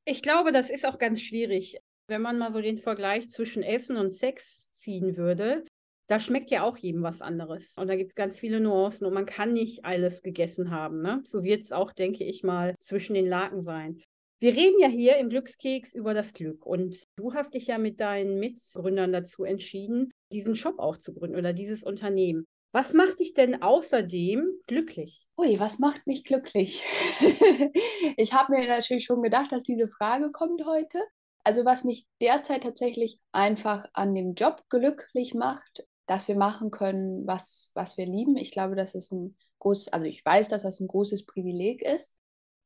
Ich 0.07 0.23
glaube, 0.23 0.53
das 0.53 0.71
ist 0.71 0.87
auch 0.87 0.99
ganz 0.99 1.21
schwierig. 1.21 1.79
Wenn 2.07 2.23
man 2.23 2.39
mal 2.39 2.53
so 2.53 2.61
den 2.61 2.77
Vergleich 2.77 3.29
zwischen 3.31 3.63
Essen 3.63 3.97
und 3.97 4.11
Sex 4.11 4.71
ziehen 4.73 5.17
würde, 5.17 5.65
da 6.07 6.19
schmeckt 6.19 6.51
ja 6.51 6.63
auch 6.63 6.77
jedem 6.77 7.03
was 7.03 7.23
anderes. 7.23 7.77
Und 7.79 7.89
da 7.89 7.97
gibt 7.97 8.11
es 8.11 8.15
ganz 8.15 8.39
viele 8.39 8.61
Nuancen 8.61 9.07
und 9.07 9.15
man 9.15 9.25
kann 9.25 9.55
nicht 9.55 9.85
alles 9.87 10.21
gegessen 10.21 10.71
haben. 10.71 11.01
Ne? 11.01 11.23
So 11.27 11.45
wird 11.45 11.63
es 11.63 11.73
auch, 11.73 11.93
denke 11.93 12.25
ich 12.25 12.43
mal, 12.43 12.75
zwischen 12.79 13.15
den 13.15 13.27
Laken 13.27 13.63
sein. 13.63 14.03
Wir 14.39 14.55
reden 14.55 14.79
ja 14.79 14.89
hier 14.89 15.17
im 15.17 15.31
Glückskeks 15.31 15.95
über 15.95 16.13
das 16.13 16.35
Glück 16.35 16.67
und 16.67 17.05
du 17.17 17.33
hast 17.33 17.55
dich 17.55 17.69
ja 17.69 17.79
mit 17.79 18.01
deinen 18.01 18.39
Mitgründern 18.39 19.13
dazu 19.13 19.45
entschieden, 19.45 20.13
diesen 20.33 20.57
Shop 20.57 20.79
auch 20.79 20.99
zu 20.99 21.15
gründen 21.15 21.39
oder 21.39 21.55
dieses 21.55 21.83
Unternehmen. 21.83 22.45
Was 22.73 22.93
macht 22.93 23.21
dich 23.21 23.33
denn 23.33 23.63
außerdem 23.63 24.51
glücklich? 24.67 25.27
Ui, 25.39 25.59
was 25.61 25.79
macht 25.79 26.07
mich 26.07 26.25
glücklich? 26.25 26.83
ich 28.19 28.35
habe 28.35 28.53
mir 28.53 28.67
natürlich 28.67 29.05
schon 29.05 29.23
gedacht, 29.23 29.53
dass 29.53 29.63
diese 29.63 29.89
Frage 29.89 30.31
kommt 30.33 30.67
heute. 30.67 30.99
Also 31.45 31.65
was 31.65 31.85
mich 31.85 32.07
derzeit 32.21 32.63
tatsächlich 32.63 33.21
einfach 33.33 33.87
an 33.93 34.15
dem 34.15 34.35
Job 34.35 34.63
glücklich 34.71 35.35
macht, 35.35 35.87
dass 36.07 36.29
wir 36.29 36.37
machen 36.37 36.71
können, 36.71 37.27
was, 37.27 37.71
was 37.75 37.97
wir 37.97 38.07
lieben. 38.07 38.37
Ich 38.37 38.51
glaube, 38.51 38.77
das 38.77 38.95
ist 38.95 39.13
ein 39.13 39.37
großes, 39.59 39.89
also 39.93 40.07
ich 40.07 40.25
weiß, 40.25 40.49
dass 40.49 40.63
das 40.63 40.81
ein 40.81 40.89
großes 40.89 41.27
Privileg 41.27 41.83
ist, 41.83 42.15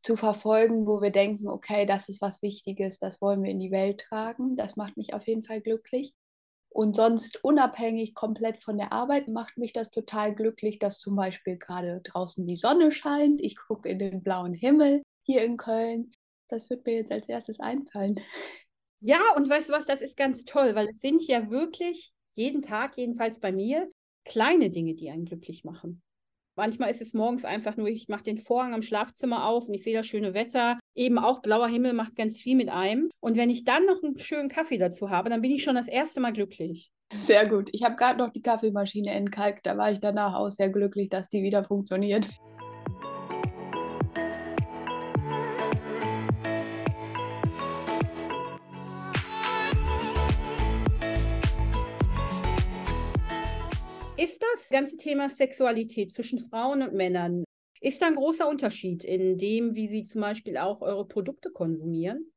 zu 0.01 0.17
verfolgen, 0.17 0.87
wo 0.87 1.03
wir 1.03 1.11
denken, 1.11 1.49
okay, 1.49 1.87
das 1.87 2.09
ist 2.09 2.23
was 2.23 2.41
Wichtiges, 2.43 2.99
das 2.99 3.21
wollen 3.21 3.43
wir 3.43 3.51
in 3.51 3.59
die 3.59 3.73
Welt 3.73 4.01
tragen. 4.01 4.57
Das 4.57 4.77
macht 4.77 4.97
mich 4.97 5.13
auf 5.13 5.27
jeden 5.27 5.43
Fall 5.43 5.61
glücklich. 5.61 6.15
Und 6.71 6.95
sonst 6.95 7.43
unabhängig 7.43 8.15
komplett 8.15 8.63
von 8.63 8.79
der 8.79 8.93
Arbeit 8.93 9.27
macht 9.29 9.59
mich 9.59 9.73
das 9.73 9.91
total 9.91 10.35
glücklich, 10.35 10.79
dass 10.79 10.99
zum 10.99 11.17
Beispiel 11.17 11.57
gerade 11.57 12.01
draußen 12.03 12.47
die 12.47 12.57
Sonne 12.57 12.93
scheint. 12.93 13.41
Ich 13.41 13.57
gucke 13.57 13.89
in 13.89 13.99
den 13.99 14.23
blauen 14.23 14.55
Himmel 14.55 15.03
hier 15.23 15.45
in 15.45 15.57
Köln. 15.57 16.13
Das 16.49 16.71
wird 16.71 16.87
mir 16.87 16.95
jetzt 16.95 17.13
als 17.13 17.29
erstes 17.29 17.59
einfallen. 17.59 18.21
Ja, 19.01 19.21
und 19.37 19.49
weißt 19.49 19.69
du 19.69 19.73
was, 19.73 19.87
das 19.87 20.01
ist 20.01 20.17
ganz 20.17 20.45
toll, 20.45 20.75
weil 20.75 20.89
es 20.89 21.01
sind 21.01 21.23
ja 21.27 21.51
wirklich 21.51 22.13
jeden 22.35 22.63
Tag, 22.63 22.97
jedenfalls 22.97 23.39
bei 23.41 23.53
mir, 23.53 23.89
kleine 24.25 24.71
Dinge, 24.71 24.95
die 24.95 25.11
einen 25.11 25.25
glücklich 25.25 25.65
machen. 25.65 26.03
Manchmal 26.57 26.91
ist 26.91 27.01
es 27.01 27.15
morgens 27.15 27.45
einfach 27.45 27.77
nur, 27.77 27.87
ich 27.87 28.09
mache 28.09 28.25
den 28.25 28.39
Vorhang 28.39 28.75
am 28.75 28.83
Schlafzimmer 28.83 29.47
auf 29.47 29.69
und 29.69 29.75
ich 29.75 29.85
sehe 29.85 29.97
das 29.97 30.09
schöne 30.09 30.35
Wetter. 30.35 30.77
Eben 30.97 31.19
auch 31.19 31.41
blauer 31.41 31.69
Himmel 31.69 31.93
macht 31.93 32.17
ganz 32.17 32.41
viel 32.41 32.57
mit 32.57 32.69
einem. 32.69 33.11
Und 33.21 33.37
wenn 33.37 33.49
ich 33.49 33.65
dann 33.65 33.87
noch 33.87 34.03
einen 34.03 34.19
schönen 34.19 34.49
Kaffee 34.49 34.79
dazu 34.79 35.11
habe, 35.11 35.31
dann 35.31 35.41
bin 35.41 35.53
ich 35.53 35.63
schon 35.63 35.77
das 35.77 35.87
erste 35.87 36.21
Mal 36.21 36.33
glücklich. 36.33 36.91
Sehr 37.13 37.49
gut. 37.49 37.71
Ich 37.73 37.85
habe 37.85 37.95
gerade 37.95 38.19
noch 38.19 38.31
die 38.31 38.43
Kaffeemaschine 38.43 39.13
entkalkt. 39.13 39.67
Da 39.67 39.79
war 39.79 39.93
ich 39.93 40.01
danach 40.01 40.35
auch 40.35 40.51
sehr 40.51 40.69
glücklich, 40.69 41.09
dass 41.09 41.29
die 41.29 41.45
wieder 41.45 41.63
funktioniert. 41.63 42.29
Ist 54.19 54.43
das 54.43 54.69
ganze 54.69 54.97
Thema 54.97 55.31
Sexualität 55.31 56.11
zwischen 56.13 56.41
Frauen 56.41 56.83
und 56.83 56.93
Männern, 56.93 57.45
ist 57.81 58.03
da 58.03 58.09
ein 58.09 58.17
großer 58.17 58.49
Unterschied 58.49 59.05
in 59.05 59.39
dem, 59.39 59.77
wie 59.77 59.87
Sie 59.87 60.03
zum 60.03 60.23
Beispiel 60.23 60.57
auch 60.57 60.81
eure 60.81 61.07
Produkte 61.07 61.53
konsumieren? 61.53 62.33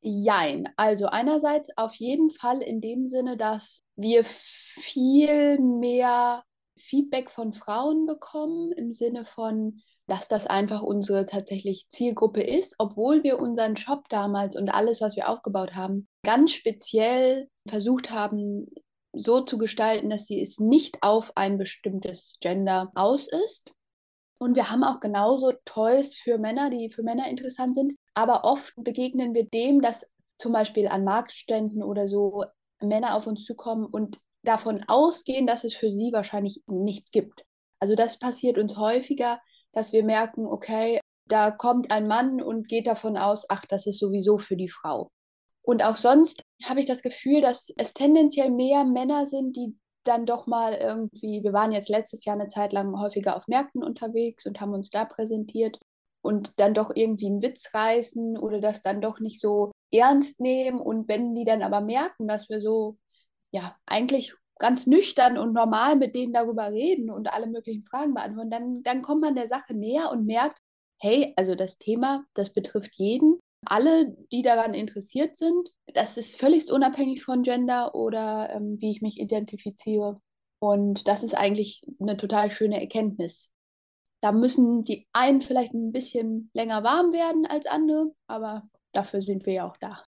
Jein. 0.00 0.66
Also 0.76 1.08
einerseits 1.08 1.76
auf 1.76 1.94
jeden 1.96 2.30
Fall 2.30 2.62
in 2.62 2.80
dem 2.80 3.06
Sinne, 3.06 3.36
dass 3.36 3.82
wir 3.96 4.24
viel 4.24 5.60
mehr 5.60 6.42
Feedback 6.78 7.30
von 7.30 7.52
Frauen 7.52 8.06
bekommen, 8.06 8.72
im 8.72 8.94
Sinne 8.94 9.26
von, 9.26 9.82
dass 10.06 10.28
das 10.28 10.46
einfach 10.46 10.80
unsere 10.80 11.26
tatsächlich 11.26 11.86
Zielgruppe 11.90 12.40
ist, 12.40 12.76
obwohl 12.78 13.24
wir 13.24 13.38
unseren 13.38 13.76
Shop 13.76 14.08
damals 14.08 14.56
und 14.56 14.70
alles, 14.70 15.02
was 15.02 15.16
wir 15.16 15.28
aufgebaut 15.28 15.74
haben, 15.74 16.08
ganz 16.22 16.52
speziell 16.52 17.50
versucht 17.68 18.10
haben, 18.10 18.68
so 19.16 19.40
zu 19.40 19.58
gestalten, 19.58 20.10
dass 20.10 20.26
sie 20.26 20.40
es 20.40 20.60
nicht 20.60 21.02
auf 21.02 21.32
ein 21.36 21.58
bestimmtes 21.58 22.36
Gender 22.40 22.90
aus 22.94 23.26
ist. 23.26 23.72
Und 24.38 24.54
wir 24.54 24.70
haben 24.70 24.84
auch 24.84 25.00
genauso 25.00 25.52
Toys 25.64 26.14
für 26.14 26.38
Männer, 26.38 26.70
die 26.70 26.90
für 26.90 27.02
Männer 27.02 27.28
interessant 27.28 27.74
sind. 27.74 27.94
Aber 28.14 28.44
oft 28.44 28.74
begegnen 28.76 29.34
wir 29.34 29.46
dem, 29.46 29.80
dass 29.80 30.06
zum 30.38 30.52
Beispiel 30.52 30.88
an 30.88 31.04
Marktständen 31.04 31.82
oder 31.82 32.08
so 32.08 32.44
Männer 32.80 33.16
auf 33.16 33.26
uns 33.26 33.44
zukommen 33.44 33.86
und 33.86 34.18
davon 34.42 34.84
ausgehen, 34.86 35.46
dass 35.46 35.64
es 35.64 35.74
für 35.74 35.90
sie 35.90 36.12
wahrscheinlich 36.12 36.62
nichts 36.66 37.10
gibt. 37.10 37.44
Also 37.80 37.94
das 37.94 38.18
passiert 38.18 38.58
uns 38.58 38.76
häufiger, 38.76 39.40
dass 39.72 39.92
wir 39.92 40.04
merken, 40.04 40.46
okay, 40.46 41.00
da 41.26 41.50
kommt 41.50 41.90
ein 41.90 42.06
Mann 42.06 42.40
und 42.40 42.68
geht 42.68 42.86
davon 42.86 43.16
aus, 43.16 43.46
ach, 43.48 43.64
das 43.66 43.86
ist 43.86 43.98
sowieso 43.98 44.38
für 44.38 44.56
die 44.56 44.68
Frau. 44.68 45.10
Und 45.62 45.84
auch 45.84 45.96
sonst 45.96 46.44
habe 46.64 46.80
ich 46.80 46.86
das 46.86 47.02
Gefühl, 47.02 47.40
dass 47.40 47.72
es 47.76 47.94
tendenziell 47.94 48.50
mehr 48.50 48.84
Männer 48.84 49.26
sind, 49.26 49.56
die 49.56 49.76
dann 50.04 50.26
doch 50.26 50.46
mal 50.46 50.74
irgendwie, 50.74 51.42
wir 51.42 51.52
waren 51.52 51.72
jetzt 51.72 51.88
letztes 51.88 52.24
Jahr 52.24 52.36
eine 52.36 52.48
Zeit 52.48 52.72
lang 52.72 52.98
häufiger 52.98 53.36
auf 53.36 53.46
Märkten 53.48 53.82
unterwegs 53.82 54.46
und 54.46 54.60
haben 54.60 54.72
uns 54.72 54.90
da 54.90 55.04
präsentiert 55.04 55.78
und 56.22 56.52
dann 56.58 56.74
doch 56.74 56.90
irgendwie 56.94 57.26
einen 57.26 57.42
Witz 57.42 57.74
reißen 57.74 58.38
oder 58.38 58.60
das 58.60 58.82
dann 58.82 59.00
doch 59.00 59.20
nicht 59.20 59.40
so 59.40 59.72
ernst 59.92 60.40
nehmen. 60.40 60.80
Und 60.80 61.08
wenn 61.08 61.34
die 61.34 61.44
dann 61.44 61.62
aber 61.62 61.80
merken, 61.80 62.28
dass 62.28 62.48
wir 62.48 62.60
so, 62.60 62.98
ja, 63.52 63.76
eigentlich 63.86 64.34
ganz 64.58 64.86
nüchtern 64.86 65.38
und 65.38 65.52
normal 65.52 65.96
mit 65.96 66.14
denen 66.14 66.32
darüber 66.32 66.70
reden 66.72 67.10
und 67.10 67.32
alle 67.32 67.46
möglichen 67.46 67.84
Fragen 67.84 68.14
beantworten, 68.14 68.50
dann, 68.50 68.82
dann 68.82 69.02
kommt 69.02 69.20
man 69.20 69.34
der 69.34 69.48
Sache 69.48 69.74
näher 69.74 70.10
und 70.12 70.26
merkt, 70.26 70.60
hey, 70.98 71.32
also 71.36 71.54
das 71.54 71.78
Thema, 71.78 72.24
das 72.34 72.52
betrifft 72.52 72.94
jeden. 72.96 73.38
Alle, 73.66 74.16
die 74.32 74.42
daran 74.42 74.74
interessiert 74.74 75.36
sind, 75.36 75.70
das 75.86 76.16
ist 76.16 76.36
völlig 76.36 76.70
unabhängig 76.70 77.24
von 77.24 77.42
Gender 77.42 77.94
oder 77.94 78.50
ähm, 78.50 78.76
wie 78.80 78.90
ich 78.90 79.02
mich 79.02 79.20
identifiziere. 79.20 80.20
Und 80.58 81.06
das 81.06 81.22
ist 81.22 81.34
eigentlich 81.34 81.82
eine 82.00 82.16
total 82.16 82.50
schöne 82.50 82.80
Erkenntnis. 82.80 83.52
Da 84.20 84.32
müssen 84.32 84.84
die 84.84 85.06
einen 85.12 85.42
vielleicht 85.42 85.74
ein 85.74 85.92
bisschen 85.92 86.50
länger 86.54 86.82
warm 86.82 87.12
werden 87.12 87.46
als 87.46 87.66
andere, 87.66 88.12
aber 88.26 88.62
dafür 88.92 89.20
sind 89.20 89.46
wir 89.46 89.52
ja 89.52 89.68
auch 89.68 89.76
da. 89.76 90.02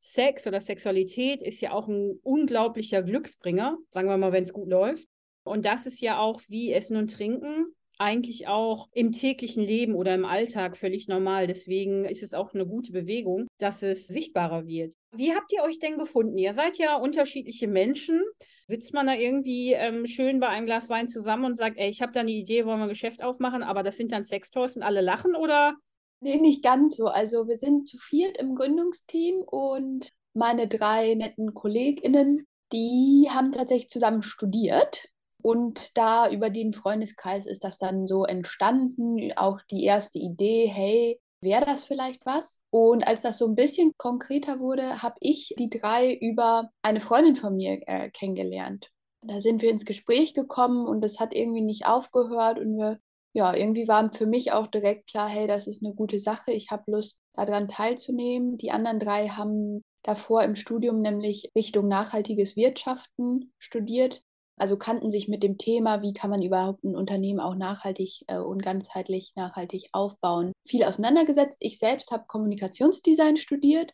Sex 0.00 0.46
oder 0.46 0.60
Sexualität 0.60 1.42
ist 1.42 1.60
ja 1.60 1.72
auch 1.72 1.88
ein 1.88 2.20
unglaublicher 2.22 3.02
Glücksbringer, 3.02 3.78
sagen 3.92 4.08
wir 4.08 4.16
mal, 4.18 4.32
wenn 4.32 4.44
es 4.44 4.52
gut 4.52 4.68
läuft. 4.68 5.08
Und 5.42 5.64
das 5.64 5.86
ist 5.86 6.00
ja 6.00 6.18
auch 6.18 6.40
wie 6.48 6.72
Essen 6.72 6.96
und 6.96 7.12
Trinken 7.12 7.75
eigentlich 7.98 8.48
auch 8.48 8.88
im 8.92 9.12
täglichen 9.12 9.62
Leben 9.62 9.94
oder 9.94 10.14
im 10.14 10.24
Alltag 10.24 10.76
völlig 10.76 11.08
normal. 11.08 11.46
Deswegen 11.46 12.04
ist 12.04 12.22
es 12.22 12.34
auch 12.34 12.52
eine 12.54 12.66
gute 12.66 12.92
Bewegung, 12.92 13.46
dass 13.58 13.82
es 13.82 14.06
sichtbarer 14.06 14.66
wird. 14.66 14.94
Wie 15.12 15.34
habt 15.34 15.52
ihr 15.52 15.62
euch 15.62 15.78
denn 15.78 15.98
gefunden? 15.98 16.36
Ihr 16.36 16.54
seid 16.54 16.76
ja 16.78 16.96
unterschiedliche 16.96 17.68
Menschen. 17.68 18.22
Sitzt 18.68 18.92
man 18.92 19.06
da 19.06 19.14
irgendwie 19.14 19.72
ähm, 19.72 20.06
schön 20.06 20.40
bei 20.40 20.48
einem 20.48 20.66
Glas 20.66 20.88
Wein 20.88 21.08
zusammen 21.08 21.44
und 21.44 21.56
sagt, 21.56 21.78
ey, 21.78 21.88
ich 21.88 22.02
habe 22.02 22.12
da 22.12 22.20
eine 22.20 22.32
Idee, 22.32 22.66
wollen 22.66 22.78
wir 22.78 22.84
ein 22.84 22.90
Geschäft 22.90 23.22
aufmachen, 23.22 23.62
aber 23.62 23.82
das 23.82 23.96
sind 23.96 24.12
dann 24.12 24.24
Sextoys 24.24 24.76
und 24.76 24.82
alle 24.82 25.00
lachen 25.00 25.34
oder 25.34 25.74
Nee, 26.20 26.38
nicht 26.38 26.62
ganz 26.62 26.96
so. 26.96 27.06
Also 27.06 27.46
wir 27.46 27.58
sind 27.58 27.86
zu 27.86 27.98
viert 27.98 28.38
im 28.38 28.54
Gründungsteam 28.54 29.42
und 29.42 30.12
meine 30.32 30.66
drei 30.66 31.14
netten 31.14 31.54
KollegInnen, 31.54 32.46
die 32.72 33.28
haben 33.30 33.52
tatsächlich 33.52 33.88
zusammen 33.88 34.22
studiert. 34.22 35.08
Und 35.46 35.96
da 35.96 36.28
über 36.28 36.50
den 36.50 36.72
Freundeskreis 36.72 37.46
ist 37.46 37.62
das 37.62 37.78
dann 37.78 38.08
so 38.08 38.24
entstanden, 38.24 39.30
auch 39.36 39.60
die 39.70 39.84
erste 39.84 40.18
Idee, 40.18 40.66
hey, 40.66 41.20
wäre 41.40 41.64
das 41.64 41.84
vielleicht 41.84 42.26
was? 42.26 42.60
Und 42.70 43.06
als 43.06 43.22
das 43.22 43.38
so 43.38 43.46
ein 43.46 43.54
bisschen 43.54 43.92
konkreter 43.96 44.58
wurde, 44.58 45.04
habe 45.04 45.14
ich 45.20 45.54
die 45.56 45.70
drei 45.70 46.12
über 46.14 46.70
eine 46.82 46.98
Freundin 46.98 47.36
von 47.36 47.54
mir 47.54 47.78
äh, 47.86 48.10
kennengelernt. 48.10 48.90
Da 49.22 49.40
sind 49.40 49.62
wir 49.62 49.70
ins 49.70 49.84
Gespräch 49.84 50.34
gekommen 50.34 50.84
und 50.84 51.04
es 51.04 51.20
hat 51.20 51.32
irgendwie 51.32 51.62
nicht 51.62 51.86
aufgehört 51.86 52.58
und 52.58 52.76
wir 52.76 52.98
ja, 53.32 53.54
irgendwie 53.54 53.86
war 53.86 54.12
für 54.12 54.26
mich 54.26 54.50
auch 54.50 54.66
direkt 54.66 55.10
klar, 55.10 55.28
hey, 55.28 55.46
das 55.46 55.68
ist 55.68 55.84
eine 55.84 55.94
gute 55.94 56.18
Sache, 56.18 56.50
ich 56.50 56.72
habe 56.72 56.90
Lust, 56.90 57.20
daran 57.34 57.68
teilzunehmen. 57.68 58.58
Die 58.58 58.72
anderen 58.72 58.98
drei 58.98 59.28
haben 59.28 59.84
davor 60.02 60.42
im 60.42 60.56
Studium 60.56 61.02
nämlich 61.02 61.52
Richtung 61.54 61.86
nachhaltiges 61.86 62.56
Wirtschaften 62.56 63.52
studiert, 63.58 64.22
also 64.56 64.76
kannten 64.76 65.10
sich 65.10 65.28
mit 65.28 65.42
dem 65.42 65.58
Thema, 65.58 66.02
wie 66.02 66.12
kann 66.12 66.30
man 66.30 66.42
überhaupt 66.42 66.84
ein 66.84 66.96
Unternehmen 66.96 67.40
auch 67.40 67.54
nachhaltig 67.54 68.24
äh, 68.28 68.38
und 68.38 68.62
ganzheitlich 68.62 69.32
nachhaltig 69.36 69.88
aufbauen, 69.92 70.52
viel 70.66 70.84
auseinandergesetzt. 70.84 71.58
Ich 71.60 71.78
selbst 71.78 72.10
habe 72.10 72.24
Kommunikationsdesign 72.26 73.36
studiert, 73.36 73.92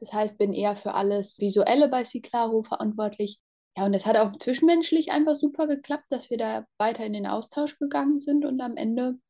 das 0.00 0.12
heißt, 0.12 0.38
bin 0.38 0.52
eher 0.52 0.76
für 0.76 0.94
alles 0.94 1.38
Visuelle 1.40 1.88
bei 1.88 2.04
Ciclaro 2.04 2.62
verantwortlich 2.62 3.40
ja, 3.78 3.84
und 3.84 3.94
es 3.94 4.06
hat 4.06 4.16
auch 4.16 4.36
zwischenmenschlich 4.36 5.12
einfach 5.12 5.36
super 5.36 5.68
geklappt, 5.68 6.06
dass 6.08 6.30
wir 6.30 6.36
da 6.36 6.66
weiter 6.78 7.06
in 7.06 7.12
den 7.12 7.28
Austausch 7.28 7.78
gegangen 7.78 8.18
sind 8.18 8.44
und 8.44 8.60
am 8.60 8.76
Ende 8.76 9.20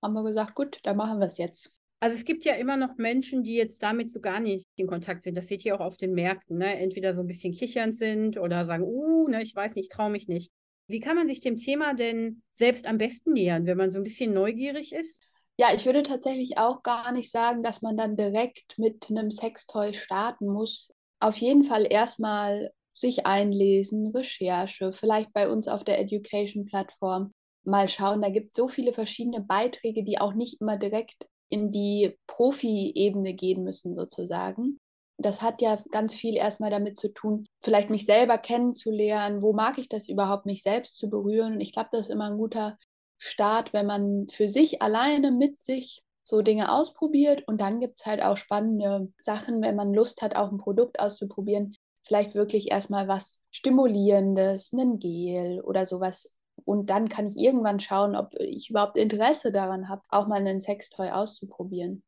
haben 0.00 0.14
wir 0.14 0.22
gesagt, 0.22 0.54
gut, 0.54 0.78
dann 0.84 0.96
machen 0.96 1.18
wir 1.18 1.26
es 1.26 1.38
jetzt. 1.38 1.80
Also 1.98 2.14
es 2.14 2.24
gibt 2.24 2.44
ja 2.44 2.54
immer 2.54 2.76
noch 2.76 2.96
Menschen, 2.96 3.42
die 3.42 3.54
jetzt 3.54 3.82
damit 3.82 4.10
so 4.10 4.20
gar 4.20 4.40
nicht 4.40 4.66
in 4.76 4.86
Kontakt 4.86 5.22
sind. 5.22 5.36
Das 5.36 5.48
seht 5.48 5.64
ihr 5.64 5.74
auch 5.74 5.80
auf 5.80 5.96
den 5.96 6.12
Märkten, 6.12 6.58
ne? 6.58 6.78
Entweder 6.78 7.14
so 7.14 7.20
ein 7.20 7.26
bisschen 7.26 7.54
kichernd 7.54 7.96
sind 7.96 8.38
oder 8.38 8.66
sagen, 8.66 8.84
uh, 8.84 9.28
ne, 9.28 9.42
ich 9.42 9.54
weiß 9.54 9.74
nicht, 9.74 9.90
traue 9.90 10.10
mich 10.10 10.28
nicht. 10.28 10.50
Wie 10.88 11.00
kann 11.00 11.16
man 11.16 11.26
sich 11.26 11.40
dem 11.40 11.56
Thema 11.56 11.94
denn 11.94 12.42
selbst 12.52 12.86
am 12.86 12.98
besten 12.98 13.32
nähern, 13.32 13.66
wenn 13.66 13.78
man 13.78 13.90
so 13.90 13.98
ein 13.98 14.04
bisschen 14.04 14.32
neugierig 14.32 14.92
ist? 14.92 15.22
Ja, 15.58 15.68
ich 15.74 15.86
würde 15.86 16.02
tatsächlich 16.02 16.58
auch 16.58 16.82
gar 16.82 17.12
nicht 17.12 17.30
sagen, 17.30 17.62
dass 17.62 17.80
man 17.80 17.96
dann 17.96 18.16
direkt 18.16 18.78
mit 18.78 19.06
einem 19.08 19.30
Sextoy 19.30 19.94
starten 19.94 20.46
muss. 20.46 20.92
Auf 21.18 21.38
jeden 21.38 21.64
Fall 21.64 21.86
erstmal 21.90 22.72
sich 22.92 23.26
einlesen, 23.26 24.08
Recherche, 24.14 24.92
vielleicht 24.92 25.32
bei 25.32 25.48
uns 25.48 25.66
auf 25.66 25.82
der 25.82 25.98
Education-Plattform 25.98 27.32
mal 27.64 27.88
schauen. 27.88 28.22
Da 28.22 28.28
gibt 28.28 28.52
es 28.52 28.56
so 28.56 28.68
viele 28.68 28.92
verschiedene 28.92 29.40
Beiträge, 29.40 30.04
die 30.04 30.18
auch 30.18 30.34
nicht 30.34 30.60
immer 30.60 30.76
direkt 30.76 31.26
in 31.48 31.72
die 31.72 32.16
Profi-Ebene 32.26 33.34
gehen 33.34 33.62
müssen, 33.64 33.94
sozusagen. 33.94 34.78
Das 35.18 35.40
hat 35.40 35.62
ja 35.62 35.78
ganz 35.90 36.14
viel 36.14 36.36
erstmal 36.36 36.70
damit 36.70 36.98
zu 36.98 37.08
tun, 37.08 37.46
vielleicht 37.62 37.88
mich 37.88 38.04
selber 38.04 38.36
kennenzulernen. 38.36 39.42
Wo 39.42 39.52
mag 39.52 39.78
ich 39.78 39.88
das 39.88 40.08
überhaupt, 40.08 40.44
mich 40.44 40.62
selbst 40.62 40.98
zu 40.98 41.08
berühren? 41.08 41.54
Und 41.54 41.60
ich 41.60 41.72
glaube, 41.72 41.88
das 41.92 42.02
ist 42.02 42.10
immer 42.10 42.30
ein 42.30 42.38
guter 42.38 42.76
Start, 43.18 43.72
wenn 43.72 43.86
man 43.86 44.28
für 44.28 44.48
sich 44.48 44.82
alleine 44.82 45.32
mit 45.32 45.62
sich 45.62 46.02
so 46.22 46.42
Dinge 46.42 46.72
ausprobiert. 46.72 47.44
Und 47.46 47.60
dann 47.60 47.80
gibt 47.80 48.00
es 48.00 48.06
halt 48.06 48.22
auch 48.22 48.36
spannende 48.36 49.12
Sachen, 49.18 49.62
wenn 49.62 49.76
man 49.76 49.94
Lust 49.94 50.20
hat, 50.22 50.36
auch 50.36 50.50
ein 50.50 50.58
Produkt 50.58 51.00
auszuprobieren, 51.00 51.74
vielleicht 52.02 52.34
wirklich 52.34 52.70
erstmal 52.70 53.08
was 53.08 53.40
Stimulierendes, 53.50 54.72
einen 54.72 54.98
Gel 54.98 55.60
oder 55.60 55.86
sowas. 55.86 56.30
Und 56.64 56.90
dann 56.90 57.08
kann 57.08 57.26
ich 57.26 57.36
irgendwann 57.36 57.80
schauen, 57.80 58.16
ob 58.16 58.34
ich 58.38 58.70
überhaupt 58.70 58.96
Interesse 58.96 59.52
daran 59.52 59.88
habe, 59.88 60.02
auch 60.08 60.26
mal 60.26 60.40
einen 60.40 60.60
Sextoy 60.60 61.10
auszuprobieren. 61.10 62.02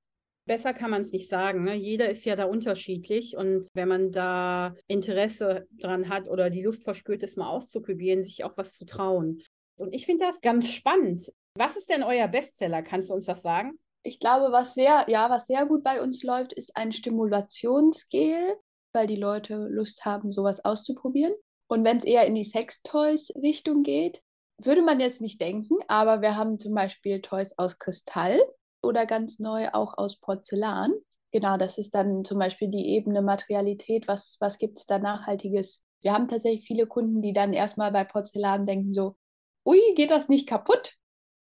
Besser 0.47 0.73
kann 0.73 0.91
man 0.91 1.03
es 1.03 1.13
nicht 1.13 1.29
sagen. 1.29 1.65
Ne? 1.65 1.75
Jeder 1.75 2.09
ist 2.09 2.25
ja 2.25 2.35
da 2.35 2.47
unterschiedlich. 2.47 3.37
Und 3.37 3.69
wenn 3.75 3.89
man 3.89 4.11
da 4.13 4.75
Interesse 4.87 5.67
dran 5.79 6.09
hat 6.09 6.29
oder 6.29 6.49
die 6.49 6.63
Lust 6.63 6.85
verspürt, 6.85 7.23
es 7.23 7.37
mal 7.37 7.51
auszuprobieren, 7.51 8.25
sich 8.25 8.45
auch 8.45 8.57
was 8.57 8.75
zu 8.75 8.87
trauen. 8.87 9.43
Und 9.77 9.95
ich 9.95 10.07
finde 10.07 10.25
das 10.25 10.41
ganz 10.41 10.71
spannend. 10.71 11.31
Was 11.55 11.77
ist 11.77 11.91
denn 11.91 12.03
euer 12.03 12.29
Bestseller? 12.29 12.83
Kannst 12.83 13.11
du 13.11 13.15
uns 13.15 13.27
das 13.27 13.43
sagen? 13.43 13.79
Ich 14.03 14.21
glaube, 14.21 14.53
was 14.53 14.75
sehr, 14.75 15.05
ja, 15.09 15.29
was 15.29 15.47
sehr 15.47 15.67
gut 15.67 15.85
bei 15.85 16.01
uns 16.01 16.23
läuft, 16.23 16.53
ist 16.55 16.75
ein 16.77 16.93
Stimulationsgel 16.93 18.57
weil 18.93 19.07
die 19.07 19.17
Leute 19.17 19.57
Lust 19.71 20.05
haben, 20.05 20.33
sowas 20.33 20.65
auszuprobieren. 20.65 21.35
Und 21.69 21.85
wenn 21.85 21.99
es 21.99 22.05
eher 22.05 22.27
in 22.27 22.35
die 22.35 22.45
Sextoys-Richtung 22.45 23.83
geht, 23.83 24.23
würde 24.59 24.83
man 24.83 25.01
jetzt 25.01 25.21
nicht 25.21 25.41
denken, 25.41 25.77
aber 25.89 26.21
wir 26.21 26.37
haben 26.37 26.59
zum 26.59 26.75
Beispiel 26.75 27.21
Toys 27.21 27.55
aus 27.57 27.79
Kristall 27.79 28.41
oder 28.83 29.07
ganz 29.07 29.39
neu 29.39 29.69
auch 29.73 29.97
aus 29.97 30.19
Porzellan. 30.21 30.93
Genau, 31.33 31.57
das 31.57 31.79
ist 31.79 31.95
dann 31.95 32.25
zum 32.25 32.39
Beispiel 32.39 32.69
die 32.69 32.89
Ebene 32.89 33.23
Materialität. 33.23 34.09
Was, 34.09 34.37
was 34.41 34.59
gibt 34.59 34.79
es 34.79 34.87
da 34.87 34.99
Nachhaltiges? 34.99 35.83
Wir 36.01 36.13
haben 36.13 36.29
tatsächlich 36.29 36.65
viele 36.67 36.87
Kunden, 36.87 37.23
die 37.23 37.33
dann 37.33 37.53
erstmal 37.53 37.93
bei 37.93 38.05
Porzellan 38.05 38.67
denken 38.67 38.95
so, 38.95 39.17
ui, 39.65 39.79
geht 39.95 40.11
das 40.11 40.29
nicht 40.29 40.49
kaputt? 40.49 40.95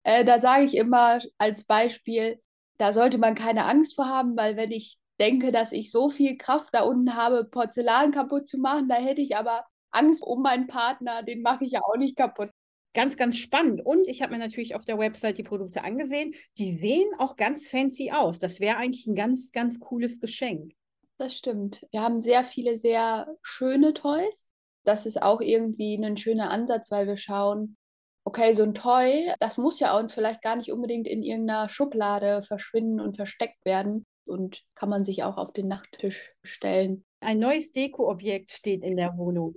Äh, 0.02 0.24
da 0.24 0.40
sage 0.40 0.64
ich 0.64 0.76
immer 0.76 1.20
als 1.38 1.64
Beispiel, 1.64 2.40
da 2.78 2.92
sollte 2.92 3.18
man 3.18 3.34
keine 3.34 3.64
Angst 3.66 3.94
vor 3.94 4.08
haben, 4.08 4.36
weil 4.36 4.56
wenn 4.56 4.70
ich 4.70 4.98
denke, 5.18 5.52
dass 5.52 5.72
ich 5.72 5.90
so 5.90 6.08
viel 6.08 6.36
Kraft 6.36 6.74
da 6.74 6.82
unten 6.82 7.14
habe, 7.16 7.44
Porzellan 7.44 8.12
kaputt 8.12 8.48
zu 8.48 8.58
machen. 8.58 8.88
Da 8.88 8.96
hätte 8.96 9.22
ich 9.22 9.36
aber 9.36 9.64
Angst 9.90 10.22
um 10.22 10.42
meinen 10.42 10.66
Partner, 10.66 11.22
den 11.22 11.42
mache 11.42 11.64
ich 11.64 11.72
ja 11.72 11.80
auch 11.82 11.96
nicht 11.96 12.16
kaputt. 12.16 12.50
Ganz, 12.96 13.16
ganz 13.16 13.36
spannend. 13.36 13.84
Und 13.84 14.08
ich 14.08 14.22
habe 14.22 14.32
mir 14.32 14.38
natürlich 14.38 14.74
auf 14.74 14.84
der 14.84 14.98
Website 14.98 15.38
die 15.38 15.44
Produkte 15.44 15.84
angesehen. 15.84 16.34
Die 16.58 16.72
sehen 16.72 17.08
auch 17.18 17.36
ganz 17.36 17.68
fancy 17.68 18.10
aus. 18.10 18.40
Das 18.40 18.58
wäre 18.58 18.78
eigentlich 18.78 19.06
ein 19.06 19.14
ganz, 19.14 19.52
ganz 19.52 19.78
cooles 19.78 20.18
Geschenk. 20.18 20.72
Das 21.18 21.36
stimmt. 21.36 21.86
Wir 21.92 22.00
haben 22.00 22.20
sehr 22.20 22.42
viele 22.42 22.76
sehr 22.76 23.28
schöne 23.42 23.92
Toys. 23.92 24.48
Das 24.84 25.04
ist 25.04 25.22
auch 25.22 25.40
irgendwie 25.40 26.02
ein 26.02 26.16
schöner 26.16 26.50
Ansatz, 26.50 26.90
weil 26.90 27.06
wir 27.06 27.18
schauen, 27.18 27.76
okay, 28.24 28.54
so 28.54 28.62
ein 28.62 28.74
Toy, 28.74 29.30
das 29.40 29.58
muss 29.58 29.78
ja 29.78 29.92
auch 29.92 30.10
vielleicht 30.10 30.42
gar 30.42 30.56
nicht 30.56 30.72
unbedingt 30.72 31.06
in 31.06 31.22
irgendeiner 31.22 31.68
Schublade 31.68 32.42
verschwinden 32.42 33.00
und 33.00 33.16
versteckt 33.16 33.62
werden 33.64 34.06
und 34.24 34.62
kann 34.74 34.88
man 34.88 35.04
sich 35.04 35.22
auch 35.22 35.36
auf 35.36 35.52
den 35.52 35.68
Nachttisch 35.68 36.32
stellen. 36.42 37.04
Ein 37.20 37.40
neues 37.40 37.72
Dekoobjekt 37.72 38.52
steht 38.52 38.82
in 38.82 38.96
der 38.96 39.16
Wohnung. 39.16 39.56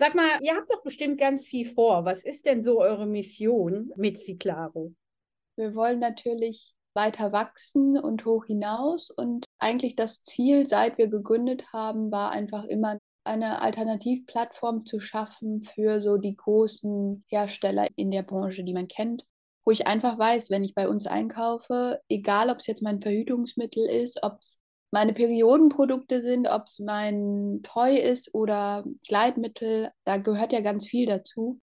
Sag 0.00 0.14
mal, 0.14 0.38
ihr 0.42 0.54
habt 0.54 0.72
doch 0.72 0.84
bestimmt 0.84 1.18
ganz 1.18 1.44
viel 1.44 1.64
vor. 1.64 2.04
Was 2.04 2.22
ist 2.22 2.46
denn 2.46 2.62
so 2.62 2.78
eure 2.78 3.04
Mission 3.04 3.90
mit 3.96 4.16
Ciclaro? 4.16 4.94
Wir 5.56 5.74
wollen 5.74 5.98
natürlich 5.98 6.76
weiter 6.94 7.32
wachsen 7.32 7.98
und 7.98 8.24
hoch 8.24 8.44
hinaus. 8.44 9.10
Und 9.10 9.44
eigentlich 9.58 9.96
das 9.96 10.22
Ziel, 10.22 10.68
seit 10.68 10.98
wir 10.98 11.08
gegründet 11.08 11.72
haben, 11.72 12.12
war 12.12 12.30
einfach 12.30 12.62
immer 12.62 12.98
eine 13.24 13.60
Alternativplattform 13.60 14.86
zu 14.86 15.00
schaffen 15.00 15.64
für 15.64 16.00
so 16.00 16.16
die 16.16 16.36
großen 16.36 17.24
Hersteller 17.26 17.88
in 17.96 18.12
der 18.12 18.22
Branche, 18.22 18.62
die 18.62 18.74
man 18.74 18.86
kennt, 18.86 19.24
wo 19.64 19.72
ich 19.72 19.88
einfach 19.88 20.16
weiß, 20.16 20.48
wenn 20.50 20.62
ich 20.62 20.76
bei 20.76 20.88
uns 20.88 21.08
einkaufe, 21.08 22.00
egal 22.08 22.50
ob 22.50 22.58
es 22.58 22.68
jetzt 22.68 22.82
mein 22.82 23.02
Verhütungsmittel 23.02 23.84
ist, 23.84 24.22
ob 24.22 24.38
es 24.38 24.60
meine 24.90 25.12
Periodenprodukte 25.12 26.22
sind, 26.22 26.48
ob 26.48 26.64
es 26.66 26.78
mein 26.78 27.60
Toy 27.62 27.96
ist 27.98 28.34
oder 28.34 28.84
Gleitmittel, 29.06 29.90
da 30.04 30.16
gehört 30.16 30.52
ja 30.52 30.60
ganz 30.60 30.86
viel 30.86 31.06
dazu. 31.06 31.60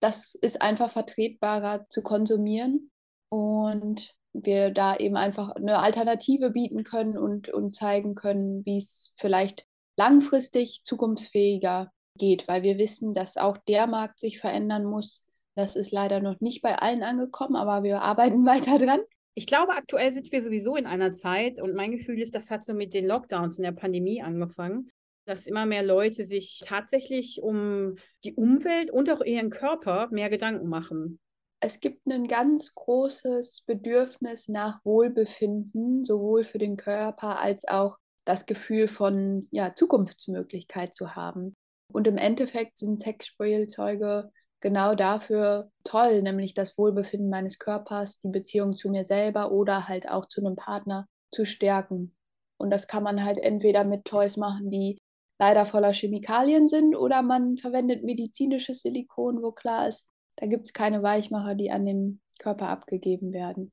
Das 0.00 0.34
ist 0.34 0.60
einfach 0.60 0.90
vertretbarer 0.90 1.86
zu 1.88 2.02
konsumieren 2.02 2.90
und 3.28 4.14
wir 4.32 4.70
da 4.70 4.96
eben 4.96 5.16
einfach 5.16 5.50
eine 5.50 5.78
Alternative 5.78 6.50
bieten 6.50 6.82
können 6.82 7.16
und, 7.16 7.48
und 7.48 7.74
zeigen 7.74 8.14
können, 8.14 8.66
wie 8.66 8.78
es 8.78 9.14
vielleicht 9.16 9.66
langfristig 9.96 10.82
zukunftsfähiger 10.84 11.92
geht, 12.18 12.48
weil 12.48 12.62
wir 12.62 12.78
wissen, 12.78 13.14
dass 13.14 13.36
auch 13.36 13.56
der 13.68 13.86
Markt 13.86 14.20
sich 14.20 14.38
verändern 14.40 14.84
muss. 14.84 15.22
Das 15.54 15.76
ist 15.76 15.92
leider 15.92 16.20
noch 16.20 16.40
nicht 16.40 16.62
bei 16.62 16.76
allen 16.76 17.04
angekommen, 17.04 17.56
aber 17.56 17.84
wir 17.84 18.02
arbeiten 18.02 18.44
weiter 18.46 18.78
dran. 18.78 19.00
Ich 19.36 19.46
glaube, 19.46 19.72
aktuell 19.72 20.12
sind 20.12 20.30
wir 20.30 20.42
sowieso 20.42 20.76
in 20.76 20.86
einer 20.86 21.12
Zeit 21.12 21.60
und 21.60 21.74
mein 21.74 21.90
Gefühl 21.90 22.20
ist, 22.20 22.34
das 22.34 22.50
hat 22.50 22.64
so 22.64 22.72
mit 22.72 22.94
den 22.94 23.06
Lockdowns 23.06 23.58
in 23.58 23.64
der 23.64 23.72
Pandemie 23.72 24.22
angefangen, 24.22 24.90
dass 25.26 25.46
immer 25.46 25.66
mehr 25.66 25.82
Leute 25.82 26.24
sich 26.24 26.62
tatsächlich 26.64 27.42
um 27.42 27.96
die 28.22 28.34
Umwelt 28.34 28.90
und 28.90 29.10
auch 29.10 29.22
ihren 29.22 29.50
Körper 29.50 30.08
mehr 30.12 30.30
Gedanken 30.30 30.68
machen. 30.68 31.18
Es 31.60 31.80
gibt 31.80 32.06
ein 32.06 32.28
ganz 32.28 32.74
großes 32.74 33.62
Bedürfnis 33.66 34.48
nach 34.48 34.84
Wohlbefinden, 34.84 36.04
sowohl 36.04 36.44
für 36.44 36.58
den 36.58 36.76
Körper 36.76 37.40
als 37.40 37.66
auch 37.66 37.98
das 38.24 38.46
Gefühl 38.46 38.86
von 38.86 39.46
ja, 39.50 39.74
Zukunftsmöglichkeit 39.74 40.94
zu 40.94 41.16
haben. 41.16 41.56
Und 41.92 42.06
im 42.06 42.18
Endeffekt 42.18 42.78
sind 42.78 43.02
Sexspielzeuge 43.02 44.30
genau 44.64 44.94
dafür 44.94 45.70
toll, 45.84 46.22
nämlich 46.22 46.54
das 46.54 46.78
Wohlbefinden 46.78 47.28
meines 47.28 47.58
Körpers, 47.58 48.18
die 48.22 48.30
Beziehung 48.30 48.78
zu 48.78 48.88
mir 48.88 49.04
selber 49.04 49.52
oder 49.52 49.88
halt 49.88 50.08
auch 50.10 50.24
zu 50.26 50.40
einem 50.40 50.56
Partner 50.56 51.06
zu 51.30 51.44
stärken. 51.44 52.16
Und 52.56 52.70
das 52.70 52.86
kann 52.88 53.02
man 53.02 53.22
halt 53.24 53.38
entweder 53.38 53.84
mit 53.84 54.06
Toys 54.06 54.38
machen, 54.38 54.70
die 54.70 54.96
leider 55.38 55.66
voller 55.66 55.92
Chemikalien 55.92 56.66
sind, 56.66 56.96
oder 56.96 57.20
man 57.20 57.58
verwendet 57.58 58.04
medizinisches 58.04 58.80
Silikon, 58.80 59.42
wo 59.42 59.52
klar 59.52 59.86
ist, 59.86 60.08
da 60.36 60.46
gibt 60.46 60.66
es 60.66 60.72
keine 60.72 61.02
Weichmacher, 61.02 61.54
die 61.54 61.70
an 61.70 61.84
den 61.84 62.22
Körper 62.38 62.70
abgegeben 62.70 63.34
werden. 63.34 63.70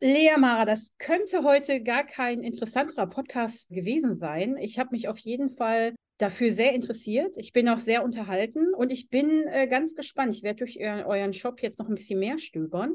Lea 0.00 0.36
Mara, 0.36 0.64
das 0.64 0.88
könnte 0.98 1.44
heute 1.44 1.80
gar 1.80 2.02
kein 2.04 2.40
interessanterer 2.40 3.06
Podcast 3.06 3.68
gewesen 3.68 4.16
sein. 4.16 4.56
Ich 4.56 4.80
habe 4.80 4.90
mich 4.90 5.06
auf 5.06 5.18
jeden 5.18 5.50
Fall 5.50 5.94
dafür 6.18 6.52
sehr 6.52 6.74
interessiert. 6.74 7.36
Ich 7.38 7.52
bin 7.52 7.68
auch 7.68 7.78
sehr 7.78 8.04
unterhalten 8.04 8.74
und 8.74 8.92
ich 8.92 9.08
bin 9.08 9.46
äh, 9.46 9.66
ganz 9.68 9.94
gespannt. 9.94 10.34
Ich 10.34 10.42
werde 10.42 10.58
durch 10.58 10.78
euren, 10.80 11.04
euren 11.04 11.32
Shop 11.32 11.62
jetzt 11.62 11.78
noch 11.78 11.88
ein 11.88 11.94
bisschen 11.94 12.18
mehr 12.18 12.38
stöbern. 12.38 12.94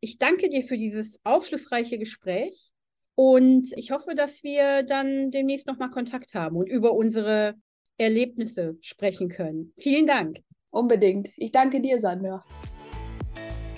Ich 0.00 0.18
danke 0.18 0.48
dir 0.48 0.62
für 0.64 0.76
dieses 0.76 1.20
aufschlussreiche 1.22 1.98
Gespräch 1.98 2.72
und 3.14 3.72
ich 3.76 3.92
hoffe, 3.92 4.14
dass 4.14 4.42
wir 4.42 4.82
dann 4.82 5.30
demnächst 5.30 5.66
nochmal 5.66 5.90
Kontakt 5.90 6.34
haben 6.34 6.56
und 6.56 6.68
über 6.68 6.92
unsere 6.92 7.54
Erlebnisse 7.98 8.76
sprechen 8.80 9.28
können. 9.28 9.72
Vielen 9.78 10.06
Dank. 10.06 10.38
Unbedingt. 10.70 11.28
Ich 11.36 11.52
danke 11.52 11.80
dir, 11.80 12.00
Sandra. 12.00 12.42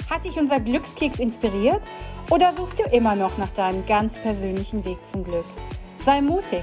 Hat 0.08 0.24
dich 0.24 0.38
unser 0.38 0.60
Glückskeks 0.60 1.18
inspiriert 1.18 1.82
oder 2.30 2.54
suchst 2.56 2.78
du 2.78 2.84
immer 2.96 3.16
noch 3.16 3.36
nach 3.36 3.52
deinem 3.54 3.84
ganz 3.84 4.14
persönlichen 4.14 4.84
Weg 4.84 4.98
zum 5.10 5.24
Glück? 5.24 5.46
Sei 6.04 6.20
mutig 6.20 6.62